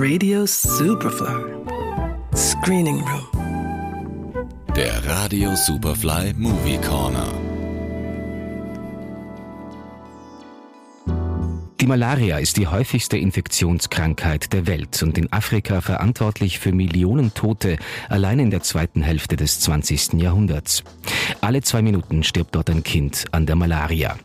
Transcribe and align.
Radio 0.00 0.46
Superfly. 0.46 1.42
Screening 2.32 3.00
Room. 3.00 4.48
Der 4.76 5.04
Radio 5.04 5.56
Superfly 5.56 6.34
Movie 6.36 6.78
Corner. 6.78 7.26
Die 11.80 11.86
Malaria 11.88 12.38
ist 12.38 12.58
die 12.58 12.68
häufigste 12.68 13.18
Infektionskrankheit 13.18 14.52
der 14.52 14.68
Welt 14.68 15.02
und 15.02 15.18
in 15.18 15.32
Afrika 15.32 15.80
verantwortlich 15.80 16.60
für 16.60 16.70
Millionen 16.72 17.34
Tote 17.34 17.76
allein 18.08 18.38
in 18.38 18.50
der 18.50 18.62
zweiten 18.62 19.02
Hälfte 19.02 19.34
des 19.34 19.58
20. 19.58 20.12
Jahrhunderts. 20.14 20.84
Alle 21.40 21.62
zwei 21.62 21.82
Minuten 21.82 22.22
stirbt 22.22 22.54
dort 22.54 22.70
ein 22.70 22.84
Kind 22.84 23.24
an 23.32 23.46
der 23.46 23.56
Malaria. 23.56 24.16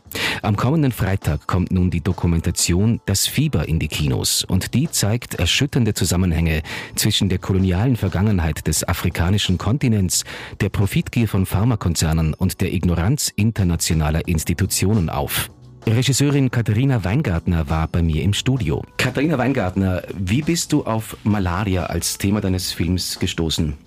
Am 0.44 0.56
kommenden 0.56 0.92
Freitag 0.92 1.46
kommt 1.46 1.72
nun 1.72 1.88
die 1.88 2.02
Dokumentation 2.02 3.00
Das 3.06 3.26
Fieber 3.26 3.66
in 3.66 3.78
die 3.78 3.88
Kinos 3.88 4.44
und 4.44 4.74
die 4.74 4.90
zeigt 4.90 5.36
erschütternde 5.36 5.94
Zusammenhänge 5.94 6.60
zwischen 6.96 7.30
der 7.30 7.38
kolonialen 7.38 7.96
Vergangenheit 7.96 8.66
des 8.66 8.86
afrikanischen 8.86 9.56
Kontinents, 9.56 10.24
der 10.60 10.68
Profitgier 10.68 11.28
von 11.28 11.46
Pharmakonzernen 11.46 12.34
und 12.34 12.60
der 12.60 12.74
Ignoranz 12.74 13.32
internationaler 13.34 14.28
Institutionen 14.28 15.08
auf. 15.08 15.50
Regisseurin 15.86 16.50
Katharina 16.50 17.02
Weingartner 17.04 17.70
war 17.70 17.88
bei 17.88 18.02
mir 18.02 18.22
im 18.22 18.34
Studio. 18.34 18.82
Katharina 18.98 19.38
Weingartner, 19.38 20.02
wie 20.14 20.42
bist 20.42 20.74
du 20.74 20.84
auf 20.84 21.16
Malaria 21.24 21.86
als 21.86 22.18
Thema 22.18 22.42
deines 22.42 22.70
Films 22.70 23.18
gestoßen? 23.18 23.78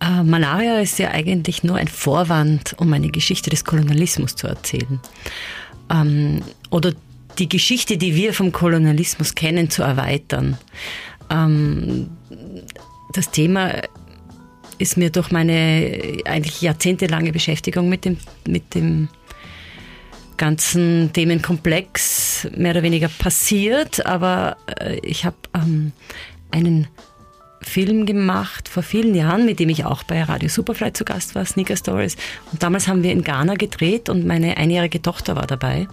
Äh, 0.00 0.22
Malaria 0.22 0.80
ist 0.80 0.98
ja 0.98 1.10
eigentlich 1.10 1.62
nur 1.64 1.76
ein 1.76 1.88
Vorwand, 1.88 2.74
um 2.78 2.92
eine 2.92 3.08
Geschichte 3.08 3.50
des 3.50 3.64
Kolonialismus 3.64 4.36
zu 4.36 4.46
erzählen. 4.46 5.00
Ähm, 5.90 6.42
oder 6.70 6.92
die 7.38 7.48
Geschichte, 7.48 7.96
die 7.96 8.14
wir 8.14 8.32
vom 8.32 8.52
Kolonialismus 8.52 9.34
kennen, 9.34 9.70
zu 9.70 9.82
erweitern. 9.82 10.58
Ähm, 11.30 12.08
das 13.12 13.30
Thema 13.30 13.82
ist 14.78 14.96
mir 14.96 15.10
durch 15.10 15.30
meine 15.30 16.20
eigentlich 16.24 16.60
jahrzehntelange 16.60 17.32
Beschäftigung 17.32 17.88
mit 17.88 18.04
dem, 18.04 18.18
mit 18.46 18.74
dem 18.74 19.08
ganzen 20.36 21.10
Themenkomplex 21.12 22.48
mehr 22.54 22.72
oder 22.72 22.82
weniger 22.82 23.08
passiert, 23.08 24.04
aber 24.04 24.56
äh, 24.80 24.98
ich 25.02 25.24
habe 25.24 25.36
ähm, 25.54 25.92
einen 26.50 26.88
Film 27.66 28.06
gemacht 28.06 28.68
vor 28.68 28.82
vielen 28.82 29.14
Jahren, 29.14 29.44
mit 29.44 29.58
dem 29.58 29.68
ich 29.68 29.84
auch 29.84 30.04
bei 30.04 30.22
Radio 30.22 30.48
Superfly 30.48 30.92
zu 30.92 31.04
Gast 31.04 31.34
war, 31.34 31.44
Sneaker 31.44 31.76
Stories. 31.76 32.16
Und 32.52 32.62
damals 32.62 32.86
haben 32.86 33.02
wir 33.02 33.12
in 33.12 33.24
Ghana 33.24 33.54
gedreht 33.54 34.08
und 34.08 34.24
meine 34.24 34.56
einjährige 34.56 35.02
Tochter 35.02 35.36
war 35.36 35.46
dabei. 35.46 35.88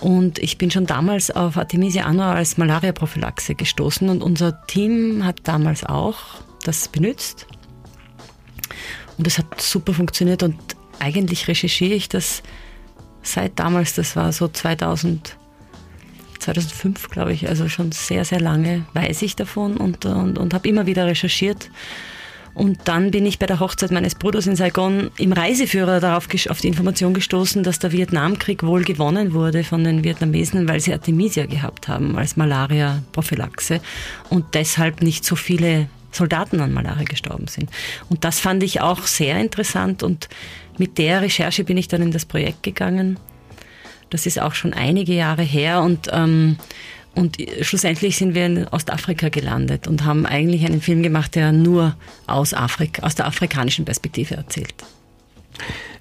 Und 0.00 0.38
ich 0.38 0.58
bin 0.58 0.70
schon 0.70 0.86
damals 0.86 1.30
auf 1.30 1.56
Artemisia 1.56 2.04
annua 2.04 2.32
als 2.32 2.56
Malaria-Prophylaxe 2.56 3.54
gestoßen 3.54 4.08
und 4.08 4.22
unser 4.22 4.66
Team 4.66 5.24
hat 5.24 5.40
damals 5.44 5.84
auch 5.84 6.16
das 6.64 6.88
benutzt. 6.88 7.46
Und 9.18 9.26
es 9.26 9.38
hat 9.38 9.60
super 9.60 9.92
funktioniert 9.92 10.42
und 10.42 10.56
eigentlich 10.98 11.46
recherchiere 11.46 11.94
ich 11.94 12.08
das 12.08 12.42
seit 13.22 13.58
damals, 13.58 13.94
das 13.94 14.16
war 14.16 14.32
so 14.32 14.48
2000, 14.48 15.36
2005, 16.44 17.10
glaube 17.10 17.32
ich, 17.32 17.48
also 17.48 17.68
schon 17.68 17.92
sehr, 17.92 18.24
sehr 18.24 18.40
lange 18.40 18.84
weiß 18.94 19.22
ich 19.22 19.36
davon 19.36 19.76
und, 19.76 20.04
und, 20.04 20.38
und 20.38 20.54
habe 20.54 20.68
immer 20.68 20.86
wieder 20.86 21.06
recherchiert. 21.06 21.70
Und 22.54 22.78
dann 22.84 23.10
bin 23.10 23.26
ich 23.26 23.40
bei 23.40 23.46
der 23.46 23.58
Hochzeit 23.58 23.90
meines 23.90 24.14
Bruders 24.14 24.46
in 24.46 24.54
Saigon 24.54 25.10
im 25.18 25.32
Reiseführer 25.32 25.98
darauf 25.98 26.28
auf 26.48 26.60
die 26.60 26.68
Information 26.68 27.12
gestoßen, 27.12 27.64
dass 27.64 27.80
der 27.80 27.90
Vietnamkrieg 27.90 28.62
wohl 28.62 28.84
gewonnen 28.84 29.32
wurde 29.32 29.64
von 29.64 29.82
den 29.82 30.04
Vietnamesen, 30.04 30.68
weil 30.68 30.78
sie 30.78 30.92
Artemisia 30.92 31.46
gehabt 31.46 31.88
haben 31.88 32.16
als 32.16 32.36
Malaria-Prophylaxe 32.36 33.80
und 34.30 34.44
deshalb 34.54 35.02
nicht 35.02 35.24
so 35.24 35.34
viele 35.34 35.88
Soldaten 36.12 36.60
an 36.60 36.72
Malaria 36.72 37.04
gestorben 37.04 37.48
sind. 37.48 37.70
Und 38.08 38.22
das 38.22 38.38
fand 38.38 38.62
ich 38.62 38.80
auch 38.80 39.02
sehr 39.02 39.40
interessant 39.40 40.04
und 40.04 40.28
mit 40.78 40.98
der 40.98 41.22
Recherche 41.22 41.64
bin 41.64 41.76
ich 41.76 41.88
dann 41.88 42.02
in 42.02 42.12
das 42.12 42.24
Projekt 42.24 42.62
gegangen. 42.62 43.18
Das 44.14 44.26
ist 44.26 44.40
auch 44.40 44.54
schon 44.54 44.72
einige 44.74 45.12
Jahre 45.12 45.42
her 45.42 45.82
und, 45.82 46.08
ähm, 46.12 46.56
und 47.16 47.36
schlussendlich 47.62 48.16
sind 48.16 48.36
wir 48.36 48.46
in 48.46 48.68
Ostafrika 48.68 49.28
gelandet 49.28 49.88
und 49.88 50.04
haben 50.04 50.24
eigentlich 50.24 50.64
einen 50.64 50.80
Film 50.80 51.02
gemacht, 51.02 51.34
der 51.34 51.50
nur 51.50 51.96
aus 52.28 52.54
Afrika, 52.54 53.02
aus 53.02 53.16
der 53.16 53.26
afrikanischen 53.26 53.84
Perspektive 53.84 54.36
erzählt. 54.36 54.72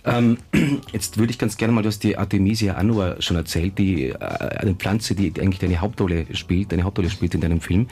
Ähm, 0.06 0.38
jetzt 0.92 1.18
würde 1.18 1.32
ich 1.32 1.40
ganz 1.40 1.58
gerne 1.58 1.74
mal, 1.74 1.82
du 1.82 1.88
hast 1.88 2.04
die 2.04 2.16
Artemisia 2.16 2.76
annua 2.76 3.20
schon 3.20 3.36
erzählt, 3.36 3.80
die 3.80 4.10
äh, 4.10 4.16
eine 4.20 4.76
Pflanze, 4.76 5.16
die 5.16 5.34
eigentlich 5.42 5.64
eine 5.64 5.82
Hauptrolle 5.82 6.28
spielt, 6.36 6.72
eine 6.72 6.84
Hauptrolle 6.84 7.10
spielt 7.10 7.34
in 7.34 7.42
deinem 7.42 7.62
Film. 7.62 7.88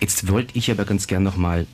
Jetzt 0.00 0.28
wollte 0.28 0.58
ich 0.58 0.72
aber 0.72 0.84
ganz 0.84 1.06
gerne 1.06 1.24
nochmal 1.24 1.68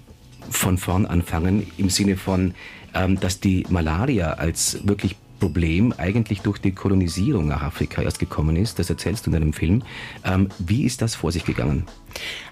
von 0.51 0.77
vorn 0.77 1.07
anfangen, 1.07 1.67
im 1.79 1.89
Sinne 1.89 2.19
von, 2.19 2.53
ähm, 2.95 3.19
dass 3.19 3.41
die 3.41 3.65
Malaria 3.71 4.35
als 4.35 4.87
wirklich 4.87 5.17
Problem 5.39 5.95
eigentlich 5.97 6.41
durch 6.41 6.59
die 6.59 6.73
Kolonisierung 6.73 7.49
nach 7.49 7.63
Afrika 7.63 8.03
erst 8.03 8.19
gekommen 8.19 8.57
ist. 8.57 8.79
Das 8.79 8.91
erzählst 8.91 9.27
du 9.27 9.31
in 9.31 9.35
deinem 9.35 9.53
Film. 9.53 9.83
Ähm, 10.25 10.49
wie 10.59 10.85
ist 10.85 11.03
das 11.03 11.15
vor 11.15 11.33
sich 11.33 11.45
gegangen? 11.45 11.85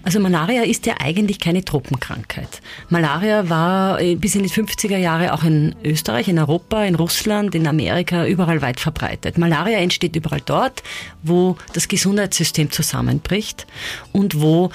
Also 0.02 0.20
Malaria 0.20 0.62
ist 0.62 0.86
ja 0.86 0.94
eigentlich 1.00 1.40
keine 1.40 1.64
Tropenkrankheit. 1.64 2.60
Malaria 2.88 3.48
war 3.48 4.00
äh, 4.00 4.14
bis 4.14 4.34
in 4.34 4.42
die 4.42 4.50
50er 4.50 4.96
Jahre 4.96 5.32
auch 5.32 5.44
in 5.44 5.74
Österreich, 5.82 6.28
in 6.28 6.38
Europa, 6.38 6.84
in 6.84 6.94
Russland, 6.94 7.54
in 7.54 7.66
Amerika 7.66 8.26
überall 8.26 8.62
weit 8.62 8.80
verbreitet. 8.80 9.38
Malaria 9.38 9.78
entsteht 9.78 10.14
überall 10.14 10.42
dort, 10.44 10.82
wo 11.22 11.56
das 11.72 11.88
Gesundheitssystem 11.88 12.70
zusammenbricht 12.70 13.66
und 14.12 14.40
wo 14.40 14.70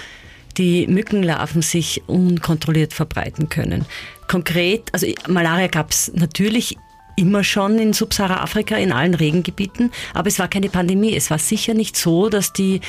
die 0.58 0.88
Mückenlarven 0.88 1.62
sich 1.62 2.04
unkontrolliert 2.08 2.94
verbreiten 2.94 3.50
können. 3.50 3.86
Konkret, 4.28 4.90
also 4.94 5.08
Malaria 5.28 5.68
gab 5.68 5.92
es 5.92 6.12
natürlich 6.14 6.78
immer 7.16 7.44
schon 7.44 7.80
in 7.80 7.94
Subsahara-Afrika, 7.94 8.76
in 8.78 8.92
allen 8.92 9.14
Regengebieten, 9.14 9.92
aber 10.14 10.28
es 10.28 10.40
war 10.40 10.48
keine 10.48 10.70
Pandemie. 10.70 11.16
Es 11.16 11.30
war 11.30 11.38
sicher 11.38 11.74
nicht 11.74 11.96
so, 11.96 12.30
dass 12.30 12.54
die 12.54 12.82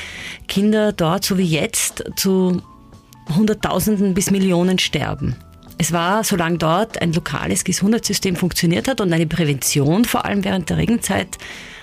Kinder 0.47 0.93
dort, 0.93 1.25
so 1.25 1.37
wie 1.37 1.43
jetzt, 1.43 2.03
zu 2.15 2.61
Hunderttausenden 3.35 4.13
bis 4.13 4.31
Millionen 4.31 4.79
sterben. 4.79 5.35
Es 5.77 5.91
war, 5.91 6.23
solange 6.23 6.57
dort 6.57 7.01
ein 7.01 7.13
lokales 7.13 7.63
Gesundheitssystem 7.63 8.35
funktioniert 8.35 8.87
hat 8.87 9.01
und 9.01 9.11
eine 9.11 9.27
Prävention, 9.27 10.05
vor 10.05 10.25
allem 10.25 10.43
während 10.43 10.69
der 10.69 10.77
Regenzeit, 10.77 11.37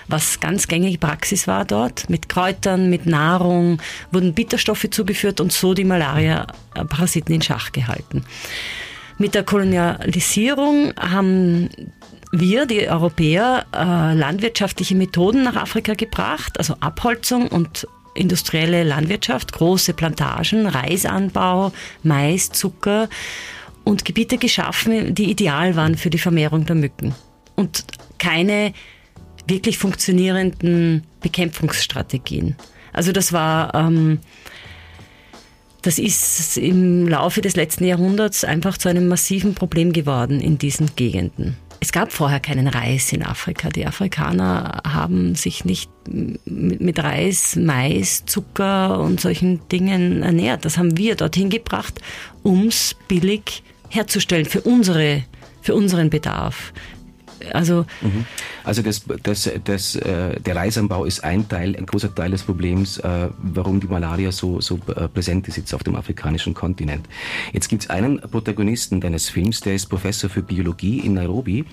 was 0.07 0.39
ganz 0.39 0.67
gängige 0.67 0.97
Praxis 0.97 1.47
war 1.47 1.65
dort. 1.65 2.09
Mit 2.09 2.29
Kräutern, 2.29 2.89
mit 2.89 3.05
Nahrung 3.05 3.81
wurden 4.11 4.33
Bitterstoffe 4.33 4.89
zugeführt 4.89 5.39
und 5.39 5.51
so 5.51 5.73
die 5.73 5.83
Malaria-Parasiten 5.83 7.33
in 7.33 7.41
Schach 7.41 7.71
gehalten. 7.71 8.23
Mit 9.17 9.35
der 9.35 9.43
Kolonialisierung 9.43 10.93
haben 10.99 11.69
wir, 12.31 12.65
die 12.65 12.87
Europäer, 12.87 13.65
äh, 13.73 14.13
landwirtschaftliche 14.13 14.95
Methoden 14.95 15.43
nach 15.43 15.55
Afrika 15.55 15.93
gebracht, 15.93 16.57
also 16.57 16.75
Abholzung 16.79 17.47
und 17.47 17.87
industrielle 18.13 18.83
Landwirtschaft, 18.83 19.53
große 19.53 19.93
Plantagen, 19.93 20.67
Reisanbau, 20.67 21.71
Mais, 22.03 22.49
Zucker 22.51 23.09
und 23.83 24.05
Gebiete 24.05 24.37
geschaffen, 24.37 25.15
die 25.15 25.29
ideal 25.29 25.75
waren 25.75 25.95
für 25.95 26.09
die 26.09 26.17
Vermehrung 26.17 26.65
der 26.65 26.75
Mücken. 26.75 27.15
Und 27.55 27.85
keine 28.17 28.73
wirklich 29.47 29.77
funktionierenden 29.77 31.03
Bekämpfungsstrategien. 31.21 32.55
Also 32.93 33.11
das 33.11 33.33
war, 33.33 33.73
ähm, 33.73 34.19
das 35.81 35.97
ist 35.97 36.57
im 36.57 37.07
Laufe 37.07 37.41
des 37.41 37.55
letzten 37.55 37.85
Jahrhunderts 37.85 38.43
einfach 38.43 38.77
zu 38.77 38.89
einem 38.89 39.07
massiven 39.07 39.55
Problem 39.55 39.93
geworden 39.93 40.39
in 40.39 40.57
diesen 40.57 40.95
Gegenden. 40.95 41.57
Es 41.83 41.91
gab 41.91 42.11
vorher 42.11 42.39
keinen 42.39 42.67
Reis 42.67 43.11
in 43.11 43.23
Afrika. 43.23 43.69
Die 43.69 43.87
Afrikaner 43.87 44.83
haben 44.87 45.33
sich 45.33 45.65
nicht 45.65 45.89
mit 46.45 46.99
Reis, 46.99 47.55
Mais, 47.55 48.23
Zucker 48.27 48.99
und 48.99 49.19
solchen 49.19 49.67
Dingen 49.69 50.21
ernährt. 50.21 50.63
Das 50.63 50.77
haben 50.77 50.95
wir 50.95 51.15
dorthin 51.15 51.49
gebracht, 51.49 51.99
um 52.43 52.67
es 52.67 52.95
billig 53.07 53.63
herzustellen 53.89 54.45
für 54.45 54.61
unsere, 54.61 55.23
für 55.63 55.73
unseren 55.73 56.11
Bedarf. 56.11 56.71
Also, 57.53 57.85
mhm. 58.01 58.25
also 58.63 58.81
das, 58.81 59.03
das, 59.23 59.49
das, 59.63 59.95
äh, 59.95 60.39
der 60.39 60.55
Reisanbau 60.55 61.05
ist 61.05 61.23
ein 61.23 61.47
Teil, 61.47 61.75
ein 61.75 61.85
großer 61.85 62.13
Teil 62.13 62.31
des 62.31 62.43
Problems, 62.43 62.97
äh, 62.97 63.29
warum 63.41 63.79
die 63.79 63.87
Malaria 63.87 64.31
so, 64.31 64.61
so 64.61 64.79
äh, 64.95 65.07
präsent 65.07 65.47
ist 65.47 65.57
jetzt 65.57 65.73
auf 65.73 65.83
dem 65.83 65.95
afrikanischen 65.95 66.53
Kontinent. 66.53 67.07
Jetzt 67.53 67.69
gibt 67.69 67.83
es 67.83 67.89
einen 67.89 68.19
Protagonisten 68.19 69.01
deines 69.01 69.29
Films, 69.29 69.61
der 69.61 69.75
ist 69.75 69.87
Professor 69.87 70.29
für 70.29 70.41
Biologie 70.41 70.99
in 70.99 71.15
Nairobi 71.15 71.65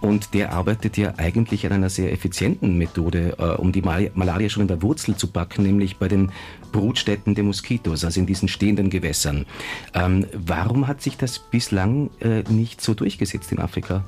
und 0.00 0.34
der 0.34 0.52
arbeitet 0.52 0.96
ja 0.96 1.14
eigentlich 1.16 1.66
an 1.66 1.72
einer 1.72 1.90
sehr 1.90 2.12
effizienten 2.12 2.76
Methode, 2.76 3.36
äh, 3.38 3.60
um 3.60 3.72
die 3.72 3.82
Mal 3.82 4.10
Malaria 4.14 4.48
schon 4.48 4.62
in 4.62 4.68
der 4.68 4.82
Wurzel 4.82 5.16
zu 5.16 5.28
packen, 5.28 5.62
nämlich 5.62 5.96
bei 5.96 6.08
den 6.08 6.32
Brutstätten 6.72 7.34
der 7.34 7.44
Moskitos, 7.44 8.04
also 8.04 8.20
in 8.20 8.26
diesen 8.26 8.48
stehenden 8.48 8.90
Gewässern. 8.90 9.46
Ähm, 9.94 10.26
warum 10.32 10.86
hat 10.86 11.00
sich 11.00 11.16
das 11.16 11.38
bislang 11.38 12.10
äh, 12.20 12.42
nicht 12.48 12.80
so 12.80 12.94
durchgesetzt 12.94 13.52
in 13.52 13.58
Afrika? 13.58 14.04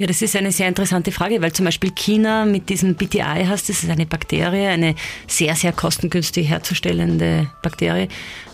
Ja, 0.00 0.06
das 0.06 0.22
ist 0.22 0.34
eine 0.34 0.50
sehr 0.50 0.66
interessante 0.66 1.12
Frage, 1.12 1.42
weil 1.42 1.52
zum 1.52 1.66
Beispiel 1.66 1.90
China 1.90 2.46
mit 2.46 2.70
diesem 2.70 2.94
BTI 2.94 3.44
hast, 3.46 3.68
das 3.68 3.82
ist 3.82 3.90
eine 3.90 4.06
Bakterie, 4.06 4.66
eine 4.66 4.94
sehr, 5.26 5.54
sehr 5.54 5.72
kostengünstig 5.72 6.48
herzustellende 6.48 7.50
Bakterie. 7.62 8.08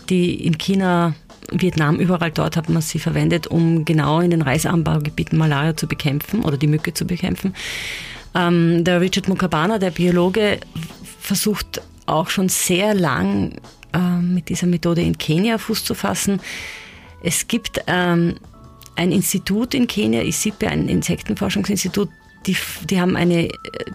die 0.08 0.44
in 0.44 0.58
China, 0.58 1.14
Vietnam, 1.52 2.00
überall 2.00 2.32
dort 2.32 2.56
hat 2.56 2.68
man 2.68 2.82
sie 2.82 2.98
verwendet, 2.98 3.46
um 3.46 3.84
genau 3.84 4.18
in 4.18 4.30
den 4.30 4.42
Reisanbaugebieten 4.42 5.38
Malaria 5.38 5.76
zu 5.76 5.86
bekämpfen 5.86 6.42
oder 6.42 6.56
die 6.56 6.66
Mücke 6.66 6.94
zu 6.94 7.06
bekämpfen. 7.06 7.54
Ähm, 8.34 8.82
der 8.82 9.00
Richard 9.00 9.28
Mukabana, 9.28 9.78
der 9.78 9.92
Biologe, 9.92 10.58
versucht 11.20 11.80
auch 12.06 12.28
schon 12.28 12.48
sehr 12.48 12.92
lang 12.92 13.60
äh, 13.92 13.98
mit 14.20 14.48
dieser 14.48 14.66
Methode 14.66 15.02
in 15.02 15.16
Kenia 15.16 15.58
Fuß 15.58 15.84
zu 15.84 15.94
fassen. 15.94 16.40
Es 17.22 17.46
gibt 17.46 17.82
ähm, 17.86 18.34
ein 18.96 19.12
Institut 19.12 19.74
in 19.74 19.86
Kenia, 19.86 20.22
ISIPE, 20.22 20.68
ein 20.68 20.88
Insektenforschungsinstitut, 20.88 22.08
die, 22.46 22.56
die 22.88 23.00
haben 23.00 23.16
eine 23.16 23.48
äh, 23.48 23.50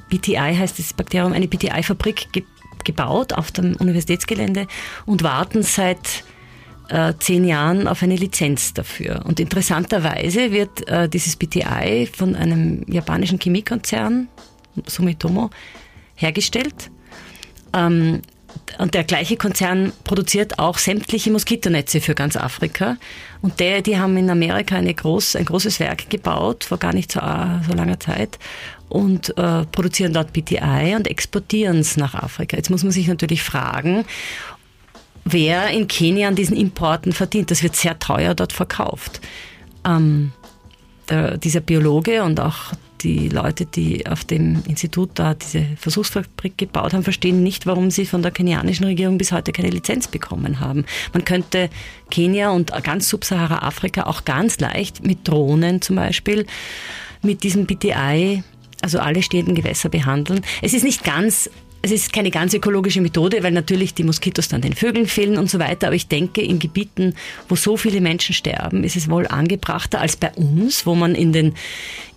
BTI, 0.10 0.56
heißt 0.56 0.78
das 0.80 0.94
Bakterium, 0.94 1.34
eine 1.34 1.48
BTI-Fabrik 1.48 2.32
ge 2.32 2.44
gebaut 2.84 3.34
auf 3.34 3.52
dem 3.52 3.76
Universitätsgelände 3.76 4.66
und 5.06 5.22
warten 5.22 5.62
seit 5.62 6.24
äh, 6.90 7.14
zehn 7.20 7.46
Jahren 7.46 7.88
auf 7.88 8.02
eine 8.02 8.16
Lizenz 8.16 8.74
dafür. 8.74 9.24
Und 9.26 9.40
interessanterweise 9.40 10.52
wird 10.52 10.88
äh, 10.88 11.08
dieses 11.08 11.36
BTI 11.36 12.10
von 12.12 12.36
einem 12.36 12.84
japanischen 12.92 13.38
Chemiekonzern, 13.40 14.30
Sumitomo, 14.88 15.52
hergestellt. 16.16 16.90
Ähm, 17.74 18.24
und 18.78 18.94
der 18.94 19.04
gleiche 19.04 19.38
Konzern 19.38 19.94
produziert 20.04 20.60
auch 20.60 20.78
sämtliche 20.78 21.32
Moskitonetze 21.32 22.02
für 22.02 22.16
ganz 22.16 22.36
Afrika. 22.36 22.98
Und 23.42 23.60
der, 23.60 23.82
die 23.82 23.98
haben 23.98 24.18
in 24.18 24.30
Amerika 24.30 24.76
eine 24.76 24.94
groß, 24.94 25.36
ein 25.36 25.46
großes 25.46 25.80
Werk 25.80 26.10
gebaut, 26.10 26.64
vor 26.64 26.78
gar 26.78 26.94
nicht 26.94 27.12
so, 27.12 27.20
äh, 27.20 27.64
so 27.68 27.74
langer 27.74 28.00
Zeit, 28.00 28.40
und 28.90 29.38
äh, 29.38 29.66
produzieren 29.72 30.14
dort 30.14 30.34
BTI 30.34 30.96
und 30.96 31.08
exportieren 31.08 31.80
es 31.80 31.96
nach 31.96 32.14
Afrika. 32.14 32.58
Jetzt 32.58 32.70
muss 32.70 32.84
man 32.84 32.92
sich 32.92 33.08
natürlich 33.08 33.42
fragen, 33.42 34.06
wer 35.24 35.70
in 35.70 35.88
Kenia 35.88 36.28
an 36.28 36.36
diesen 36.36 36.58
Importen 36.58 37.14
verdient. 37.14 37.52
Das 37.52 37.64
wird 37.64 37.76
sehr 37.76 38.00
teuer 38.00 38.36
dort 38.36 38.52
verkauft. 38.52 39.22
Ähm, 39.86 40.34
der, 41.10 41.38
dieser 41.38 41.60
Biologe 41.60 42.24
und 42.24 42.40
auch 42.40 42.74
die 43.04 43.30
Leute, 43.30 43.66
die 43.66 44.06
auf 44.08 44.24
dem 44.24 44.64
Institut 44.68 45.12
da 45.16 45.34
diese 45.34 45.66
Versuchsfabrik 45.78 46.58
gebaut 46.58 46.94
haben, 46.94 47.04
verstehen 47.04 47.44
nicht, 47.44 47.66
warum 47.66 47.92
sie 47.92 48.06
von 48.06 48.22
der 48.22 48.32
kenianischen 48.32 48.86
Regierung 48.86 49.18
bis 49.18 49.32
heute 49.32 49.52
keine 49.52 49.70
Lizenz 49.70 50.08
bekommen 50.08 50.60
haben. 50.60 50.86
Man 51.14 51.26
könnte 51.26 51.70
Kenia 52.10 52.52
und 52.52 52.72
ganz 52.84 53.10
Subsahara-Afrika 53.10 54.04
auch 54.04 54.26
ganz 54.26 54.60
leicht 54.60 55.06
mit 55.06 55.28
Drohnen 55.28 55.82
zum 55.82 55.96
Beispiel, 55.96 56.46
mit 57.22 57.44
diesem 57.44 57.66
BTI, 57.66 58.44
also 58.82 59.00
alle 59.00 59.22
stehenden 59.22 59.56
Gewässer 59.56 59.90
behandeln. 59.90 60.42
Es 60.62 60.74
ist 60.74 60.84
nicht 60.84 61.04
ganz 61.04 61.50
es 61.84 61.92
ist 61.92 62.14
keine 62.14 62.30
ganz 62.30 62.54
ökologische 62.54 63.02
Methode, 63.02 63.42
weil 63.44 63.52
natürlich 63.52 63.94
die 63.94 64.04
Moskitos 64.04 64.48
dann 64.48 64.62
den 64.62 64.74
Vögeln 64.74 65.08
fehlen 65.08 65.38
und 65.38 65.50
so 65.50 65.58
weiter. 65.58 65.88
Aber 65.88 65.96
ich 65.96 66.08
denke, 66.08 66.42
in 66.42 66.60
Gebieten, 66.60 67.16
wo 67.50 67.56
so 67.56 67.76
viele 67.76 68.02
Menschen 68.02 68.36
sterben, 68.36 68.84
ist 68.84 68.96
es 68.96 69.10
wohl 69.10 69.28
angebrachter 69.28 70.00
als 70.00 70.16
bei 70.16 70.32
uns, 70.32 70.86
wo 70.86 70.94
man 70.94 71.16
in 71.16 71.34
den, 71.34 71.56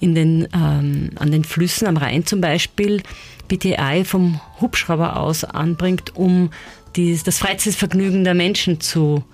in 0.01 0.15
den, 0.15 0.49
ähm, 0.53 1.11
an 1.17 1.33
den 1.33 1.45
Flüssen 1.45 1.87
am 1.87 1.97
Rhein 1.97 2.27
zum 2.27 2.41
Beispiel 2.41 3.03
BTI 3.49 4.05
vom 4.05 4.41
Hubschrauber 4.61 5.17
aus 5.17 5.45
anbringt, 5.45 6.15
um 6.15 6.51
die, 6.97 7.19
das 7.23 7.39
Freizeitvergnügen 7.39 8.25
der 8.25 8.35
Menschen 8.35 8.81
zu, 8.81 9.25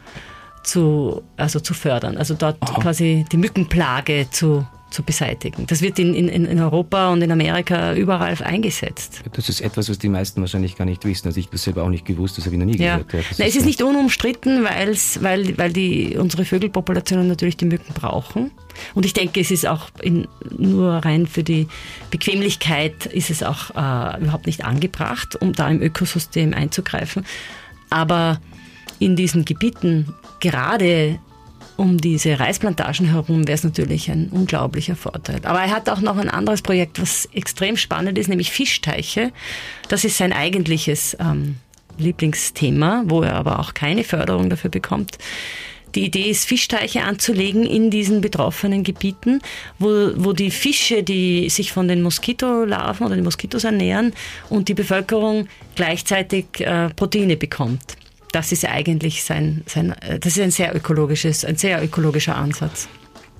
zu, 0.62 1.22
also 1.36 1.58
zu 1.58 1.74
fördern. 1.74 2.16
Also 2.16 2.34
dort 2.34 2.56
Aha. 2.60 2.80
quasi 2.80 3.24
die 3.32 3.36
Mückenplage 3.36 4.28
zu 4.30 4.66
zu 4.90 5.02
beseitigen. 5.02 5.66
Das 5.66 5.82
wird 5.82 5.98
in, 5.98 6.14
in, 6.14 6.28
in 6.28 6.60
Europa 6.60 7.10
und 7.10 7.22
in 7.22 7.31
Amerika 7.31 7.94
überall 7.94 8.37
eingesetzt. 8.42 9.22
Das 9.32 9.48
ist 9.48 9.60
etwas, 9.60 9.88
was 9.88 9.98
die 9.98 10.08
meisten 10.08 10.40
wahrscheinlich 10.40 10.76
gar 10.76 10.84
nicht 10.84 11.04
wissen. 11.04 11.28
Also 11.28 11.38
ich 11.38 11.48
das 11.48 11.64
selber 11.64 11.82
auch 11.82 11.88
nicht 11.88 12.04
gewusst, 12.04 12.38
das 12.38 12.46
habe 12.46 12.54
ich 12.54 12.58
noch 12.58 12.66
nie 12.66 12.76
ja. 12.76 12.98
gehört. 12.98 13.26
Ja, 13.38 13.44
ist 13.46 13.54
es 13.54 13.56
ist 13.56 13.66
nicht 13.66 13.82
unumstritten, 13.82 14.64
weil's, 14.64 15.22
weil, 15.22 15.56
weil 15.58 15.72
die, 15.72 16.16
unsere 16.16 16.44
Vögelpopulationen 16.44 17.28
natürlich 17.28 17.56
die 17.56 17.66
Mücken 17.66 17.94
brauchen. 17.94 18.50
Und 18.94 19.04
ich 19.04 19.12
denke, 19.12 19.40
es 19.40 19.50
ist 19.50 19.66
auch 19.66 19.90
in, 20.00 20.26
nur 20.56 20.92
rein 20.94 21.26
für 21.26 21.42
die 21.42 21.69
Bequemlichkeit 22.10 23.06
ist 23.06 23.31
es 23.31 23.42
auch 23.42 23.70
äh, 23.70 24.20
überhaupt 24.20 24.46
nicht 24.46 24.64
angebracht, 24.64 25.37
um 25.40 25.52
da 25.52 25.69
im 25.69 25.82
Ökosystem 25.82 26.54
einzugreifen. 26.54 27.25
Aber 27.90 28.40
in 28.98 29.16
diesen 29.16 29.44
Gebieten, 29.44 30.14
gerade 30.40 31.19
um 31.80 31.96
diese 31.96 32.38
Reisplantagen 32.38 33.06
herum 33.06 33.48
wäre 33.48 33.54
es 33.54 33.64
natürlich 33.64 34.10
ein 34.10 34.28
unglaublicher 34.28 34.96
Vorteil. 34.96 35.40
Aber 35.44 35.60
er 35.60 35.70
hat 35.70 35.88
auch 35.88 36.02
noch 36.02 36.18
ein 36.18 36.28
anderes 36.28 36.60
Projekt, 36.60 37.00
was 37.00 37.26
extrem 37.32 37.78
spannend 37.78 38.18
ist, 38.18 38.28
nämlich 38.28 38.50
Fischteiche. 38.50 39.32
Das 39.88 40.04
ist 40.04 40.18
sein 40.18 40.34
eigentliches 40.34 41.16
ähm, 41.18 41.56
Lieblingsthema, 41.96 43.04
wo 43.06 43.22
er 43.22 43.34
aber 43.34 43.60
auch 43.60 43.72
keine 43.72 44.04
Förderung 44.04 44.50
dafür 44.50 44.68
bekommt. 44.68 45.16
Die 45.94 46.04
Idee 46.04 46.28
ist, 46.28 46.44
Fischteiche 46.44 47.02
anzulegen 47.02 47.64
in 47.64 47.90
diesen 47.90 48.20
betroffenen 48.20 48.84
Gebieten, 48.84 49.40
wo, 49.78 50.10
wo 50.16 50.34
die 50.34 50.50
Fische, 50.50 51.02
die 51.02 51.48
sich 51.48 51.72
von 51.72 51.88
den 51.88 52.02
Moskitolarven 52.02 53.06
oder 53.06 53.14
den 53.16 53.24
Moskitos 53.24 53.64
ernähren 53.64 54.12
und 54.50 54.68
die 54.68 54.74
Bevölkerung 54.74 55.48
gleichzeitig 55.76 56.60
äh, 56.60 56.90
Proteine 56.90 57.38
bekommt 57.38 57.96
das 58.32 58.52
ist 58.52 58.64
eigentlich 58.64 59.24
sein, 59.24 59.62
sein 59.66 59.94
das 60.20 60.36
ist 60.36 60.40
ein 60.40 60.50
sehr 60.50 60.74
ökologisches, 60.74 61.44
ein 61.44 61.56
sehr 61.56 61.82
ökologischer 61.82 62.36
Ansatz. 62.36 62.88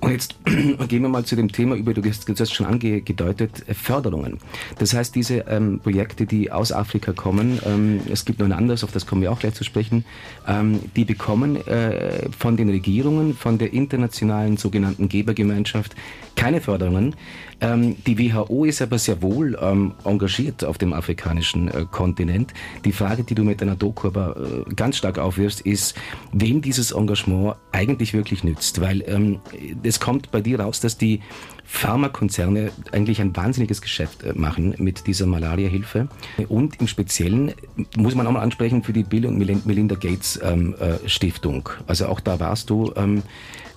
Und 0.01 0.11
jetzt 0.11 0.35
gehen 0.45 1.03
wir 1.03 1.09
mal 1.09 1.23
zu 1.23 1.35
dem 1.35 1.51
Thema 1.51 1.75
über, 1.75 1.93
du 1.93 2.01
hast 2.03 2.53
schon 2.53 2.65
angedeutet, 2.65 3.63
äh, 3.67 3.73
Förderungen. 3.73 4.39
Das 4.79 4.93
heißt, 4.93 5.15
diese 5.15 5.45
ähm, 5.47 5.79
Projekte, 5.79 6.25
die 6.25 6.51
aus 6.51 6.71
Afrika 6.71 7.13
kommen, 7.13 7.59
ähm, 7.65 8.01
es 8.11 8.25
gibt 8.25 8.39
noch 8.39 8.47
ein 8.47 8.51
anderes, 8.51 8.83
auf 8.83 8.91
das 8.91 9.05
kommen 9.05 9.21
wir 9.21 9.31
auch 9.31 9.39
gleich 9.39 9.53
zu 9.53 9.63
sprechen, 9.63 10.03
ähm, 10.47 10.79
die 10.95 11.05
bekommen 11.05 11.55
äh, 11.67 12.29
von 12.37 12.57
den 12.57 12.69
Regierungen, 12.69 13.35
von 13.35 13.59
der 13.59 13.73
internationalen 13.73 14.57
sogenannten 14.57 15.07
Gebergemeinschaft 15.07 15.95
keine 16.35 16.61
Förderungen. 16.61 17.15
Ähm, 17.61 17.95
die 18.05 18.17
WHO 18.17 18.65
ist 18.65 18.81
aber 18.81 18.97
sehr 18.97 19.21
wohl 19.21 19.57
ähm, 19.61 19.93
engagiert 20.03 20.65
auf 20.65 20.77
dem 20.77 20.93
afrikanischen 20.93 21.67
äh, 21.67 21.85
Kontinent. 21.89 22.53
Die 22.83 22.91
Frage, 22.91 23.23
die 23.23 23.35
du 23.35 23.43
mit 23.43 23.61
deiner 23.61 23.75
Doku 23.75 24.07
aber 24.07 24.65
äh, 24.67 24.73
ganz 24.73 24.97
stark 24.97 25.19
aufwirfst, 25.19 25.61
ist, 25.61 25.95
wem 26.33 26.61
dieses 26.61 26.91
Engagement 26.91 27.55
eigentlich 27.71 28.13
wirklich 28.13 28.43
nützt. 28.43 28.81
Weil 28.81 29.03
ähm, 29.07 29.39
es 29.83 29.99
kommt 29.99 30.31
bei 30.31 30.41
dir 30.41 30.59
raus, 30.59 30.79
dass 30.79 30.97
die 30.97 31.21
Pharmakonzerne 31.65 32.71
eigentlich 32.91 33.21
ein 33.21 33.35
wahnsinniges 33.35 33.81
Geschäft 33.81 34.23
äh, 34.23 34.33
machen 34.33 34.75
mit 34.79 35.05
dieser 35.05 35.27
Malaria-Hilfe. 35.27 36.09
Und 36.49 36.81
im 36.81 36.87
Speziellen 36.87 37.53
muss 37.95 38.15
man 38.15 38.25
auch 38.27 38.31
mal 38.31 38.41
ansprechen 38.41 38.83
für 38.83 38.93
die 38.93 39.03
Bill 39.03 39.25
und 39.25 39.37
Melinda 39.37 39.95
Gates 39.95 40.39
ähm, 40.43 40.75
äh, 40.79 41.07
Stiftung. 41.07 41.69
Also 41.85 42.07
auch 42.07 42.19
da 42.19 42.39
warst 42.39 42.69
du. 42.69 42.91
Ähm, 42.95 43.21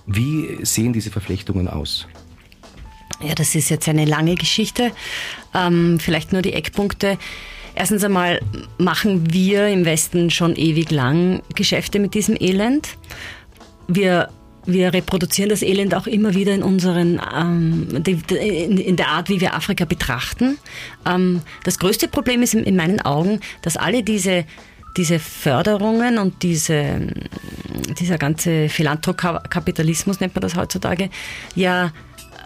wie 0.07 0.63
sehen 0.63 0.93
diese 0.93 1.09
Verflechtungen 1.09 1.67
aus? 1.67 2.07
Ja, 3.21 3.33
das 3.35 3.55
ist 3.55 3.69
jetzt 3.69 3.87
eine 3.87 4.05
lange 4.05 4.35
Geschichte. 4.35 4.91
Ähm, 5.53 5.99
vielleicht 5.99 6.33
nur 6.33 6.41
die 6.41 6.53
Eckpunkte. 6.53 7.17
Erstens 7.75 8.03
einmal 8.03 8.39
machen 8.77 9.33
wir 9.33 9.67
im 9.67 9.85
Westen 9.85 10.29
schon 10.29 10.55
ewig 10.55 10.91
lang 10.91 11.41
Geschäfte 11.55 11.99
mit 11.99 12.13
diesem 12.13 12.35
Elend. 12.39 12.97
Wir 13.87 14.29
wir 14.67 14.93
reproduzieren 14.93 15.49
das 15.49 15.61
Elend 15.61 15.93
auch 15.93 16.07
immer 16.07 16.33
wieder 16.33 16.53
in 16.53 16.63
unseren, 16.63 17.21
ähm, 17.35 18.03
in, 18.05 18.95
der 18.95 19.09
Art, 19.09 19.29
wie 19.29 19.39
wir 19.39 19.53
Afrika 19.53 19.85
betrachten. 19.85 20.57
Ähm, 21.05 21.41
das 21.63 21.79
größte 21.79 22.07
Problem 22.07 22.41
ist 22.41 22.55
in, 22.55 22.63
in, 22.63 22.75
meinen 22.75 22.99
Augen, 23.01 23.41
dass 23.61 23.77
alle 23.77 24.01
diese, 24.01 24.45
diese 24.97 25.19
Förderungen 25.19 26.17
und 26.17 26.41
diese, 26.41 27.13
dieser 27.99 28.17
ganze 28.17 28.69
Philanthrokapitalismus, 28.69 30.19
nennt 30.19 30.33
man 30.33 30.41
das 30.41 30.55
heutzutage, 30.55 31.09
ja 31.55 31.91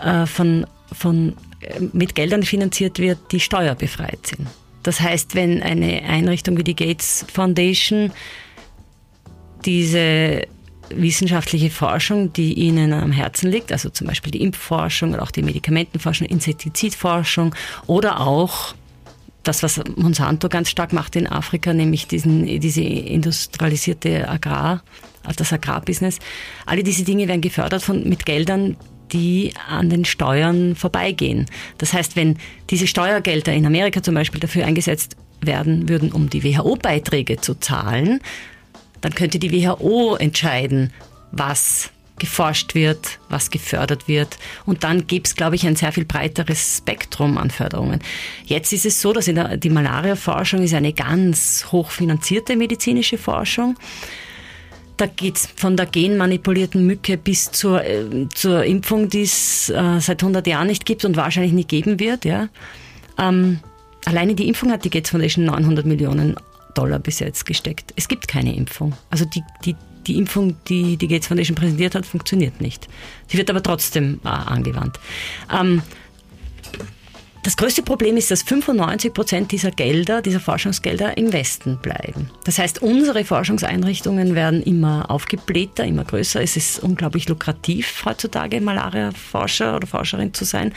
äh, 0.04 0.26
von, 0.26 0.66
von, 0.92 1.36
äh, 1.62 1.80
mit 1.94 2.16
Geldern 2.16 2.44
finanziert 2.44 3.00
wird, 3.00 3.20
die 3.32 3.40
steuerbefreit 3.40 4.28
sind. 4.28 4.48
Das 4.84 5.02
heißt, 5.02 5.36
wenn 5.36 5.62
eine 5.62 6.04
Einrichtung 6.04 6.58
wie 6.58 6.64
die 6.64 6.76
Gates 6.76 7.26
Foundation 7.32 8.12
diese 9.66 10.48
wissenschaftliche 10.90 11.70
Forschung, 11.70 12.34
die 12.34 12.54
ihnen 12.54 12.94
am 12.94 13.12
Herzen 13.12 13.52
liegt, 13.52 13.72
also 13.72 13.90
zum 13.90 14.08
Beispiel 14.08 14.32
die 14.32 14.42
Impfforschung 14.42 15.14
oder 15.14 15.24
auch 15.24 15.32
die 15.32 15.44
Medikamentenforschung, 15.44 16.28
Insektizidforschung 16.28 17.54
oder 17.86 18.22
auch 18.22 18.74
das, 19.44 19.64
was 19.64 19.82
Monsanto 19.96 20.50
ganz 20.50 20.70
stark 20.70 20.94
macht 20.94 21.16
in 21.16 21.28
Afrika, 21.28 21.74
nämlich 21.74 22.08
diesen, 22.08 22.46
diese 22.60 22.82
industrialisierte 22.82 24.28
Agrar, 24.28 24.84
das 25.36 25.54
Agrarbusiness. 25.54 26.20
Alle 26.66 26.84
diese 26.84 27.04
Dinge 27.04 27.28
werden 27.28 27.42
gefördert 27.42 27.82
von, 27.82 28.08
mit 28.08 28.26
Geldern, 28.26 28.76
die 29.12 29.54
an 29.68 29.90
den 29.90 30.06
Steuern 30.06 30.76
vorbeigehen. 30.76 31.46
Das 31.78 31.94
heißt, 31.94 32.16
wenn 32.16 32.38
diese 32.70 32.88
Steuergelder 32.88 33.54
in 33.54 33.66
Amerika 33.66 34.02
zum 34.02 34.16
Beispiel 34.16 34.40
dafür 34.40 34.66
eingesetzt 34.66 35.16
werden 35.42 35.90
würden, 35.90 36.12
um 36.12 36.30
die 36.30 36.44
WHO-Beiträge 36.44 37.38
zu 37.38 37.56
zahlen, 37.56 38.20
dann 39.02 39.16
könnte 39.16 39.40
die 39.40 39.52
WHO 39.52 40.16
entscheiden, 40.16 40.92
was 41.32 41.92
geforscht 42.20 42.76
wird, 42.76 43.20
was 43.30 43.50
gefördert 43.50 44.08
wird. 44.08 44.38
Und 44.66 44.84
dann 44.84 45.08
gäbe 45.08 45.26
es, 45.26 45.36
glaube 45.36 45.56
ich, 45.56 45.66
ein 45.66 45.76
sehr 45.76 45.92
viel 45.92 46.06
breiteres 46.06 46.78
Spektrum 46.80 47.38
an 47.38 47.50
Förderungen. 47.50 48.02
Jetzt 48.46 48.74
ist 48.74 48.86
es 48.86 49.02
so, 49.02 49.14
dass 49.14 49.28
in 49.28 49.36
der, 49.36 49.58
die 49.58 49.70
Malaria-Forschung 49.70 50.62
ist 50.62 50.74
eine 50.74 50.94
ganz 50.94 51.68
hochfinanzierte 51.72 52.56
medizinische 52.56 53.18
Forschung 53.18 53.76
da 55.00 55.06
geht's 55.06 55.48
von 55.56 55.78
der 55.78 55.86
genmanipulierten 55.86 56.86
Mücke 56.86 57.18
bis 57.18 57.52
zur, 57.52 57.84
äh, 57.84 58.28
zur 58.34 58.66
Impfung, 58.66 59.10
die 59.10 59.22
es 59.22 59.70
äh, 59.70 60.00
seit 60.00 60.22
100 60.22 60.46
Jahren 60.46 60.68
nicht 60.68 60.86
gibt 60.86 61.06
und 61.06 61.16
wahrscheinlich 61.16 61.54
nie 61.54 61.64
geben 61.64 62.00
wird. 62.00 62.26
Ja. 62.26 62.50
Ähm, 63.18 63.60
alleine 64.06 64.36
die 64.36 64.48
Impfung 64.48 64.72
hat 64.72 64.84
die 64.84 64.90
Gates 64.90 65.12
Foundation 65.12 65.46
900 65.46 65.86
Millionen 65.86 66.36
Dollar 66.76 67.00
bis 67.00 67.20
jetzt 67.20 67.46
gesteckt. 67.46 67.94
Es 67.96 68.08
gibt 68.10 68.28
keine 68.28 68.54
Impfung. 68.54 68.94
Also 69.10 69.24
die, 69.24 69.42
die, 69.64 69.76
die 70.06 70.18
Impfung, 70.18 70.58
die 70.68 70.98
die 70.98 71.08
Gates 71.08 71.28
Foundation 71.28 71.56
präsentiert 71.56 71.96
hat, 71.96 72.06
funktioniert 72.06 72.60
nicht. 72.60 72.90
Sie 73.28 73.38
wird 73.38 73.50
aber 73.50 73.64
trotzdem 73.64 74.20
äh, 74.26 74.28
angewandt. 74.28 75.00
Ähm, 75.54 75.82
das 77.44 77.56
größte 77.56 77.84
Problem 77.84 78.18
ist, 78.18 78.32
dass 78.32 78.44
95 78.44 79.14
Prozent 79.14 79.52
dieser 79.52 79.72
Gelder, 79.72 80.22
dieser 80.22 80.40
Forschungsgelder 80.40 81.18
im 81.18 81.32
Westen 81.32 81.78
bleiben. 81.78 82.30
Das 82.44 82.60
heißt, 82.60 82.82
unsere 82.82 83.24
Forschungseinrichtungen 83.24 84.36
werden 84.36 84.62
immer 84.62 85.10
aufgeblähter, 85.10 85.86
immer 85.86 86.04
größer. 86.04 86.42
Es 86.42 86.58
ist 86.58 86.84
unglaublich 86.84 87.30
lukrativ 87.30 88.04
heutzutage 88.06 88.60
Malaria-Forscher 88.60 89.76
oder 89.76 89.88
Forscherin 89.88 90.34
zu 90.34 90.44
sein. 90.44 90.74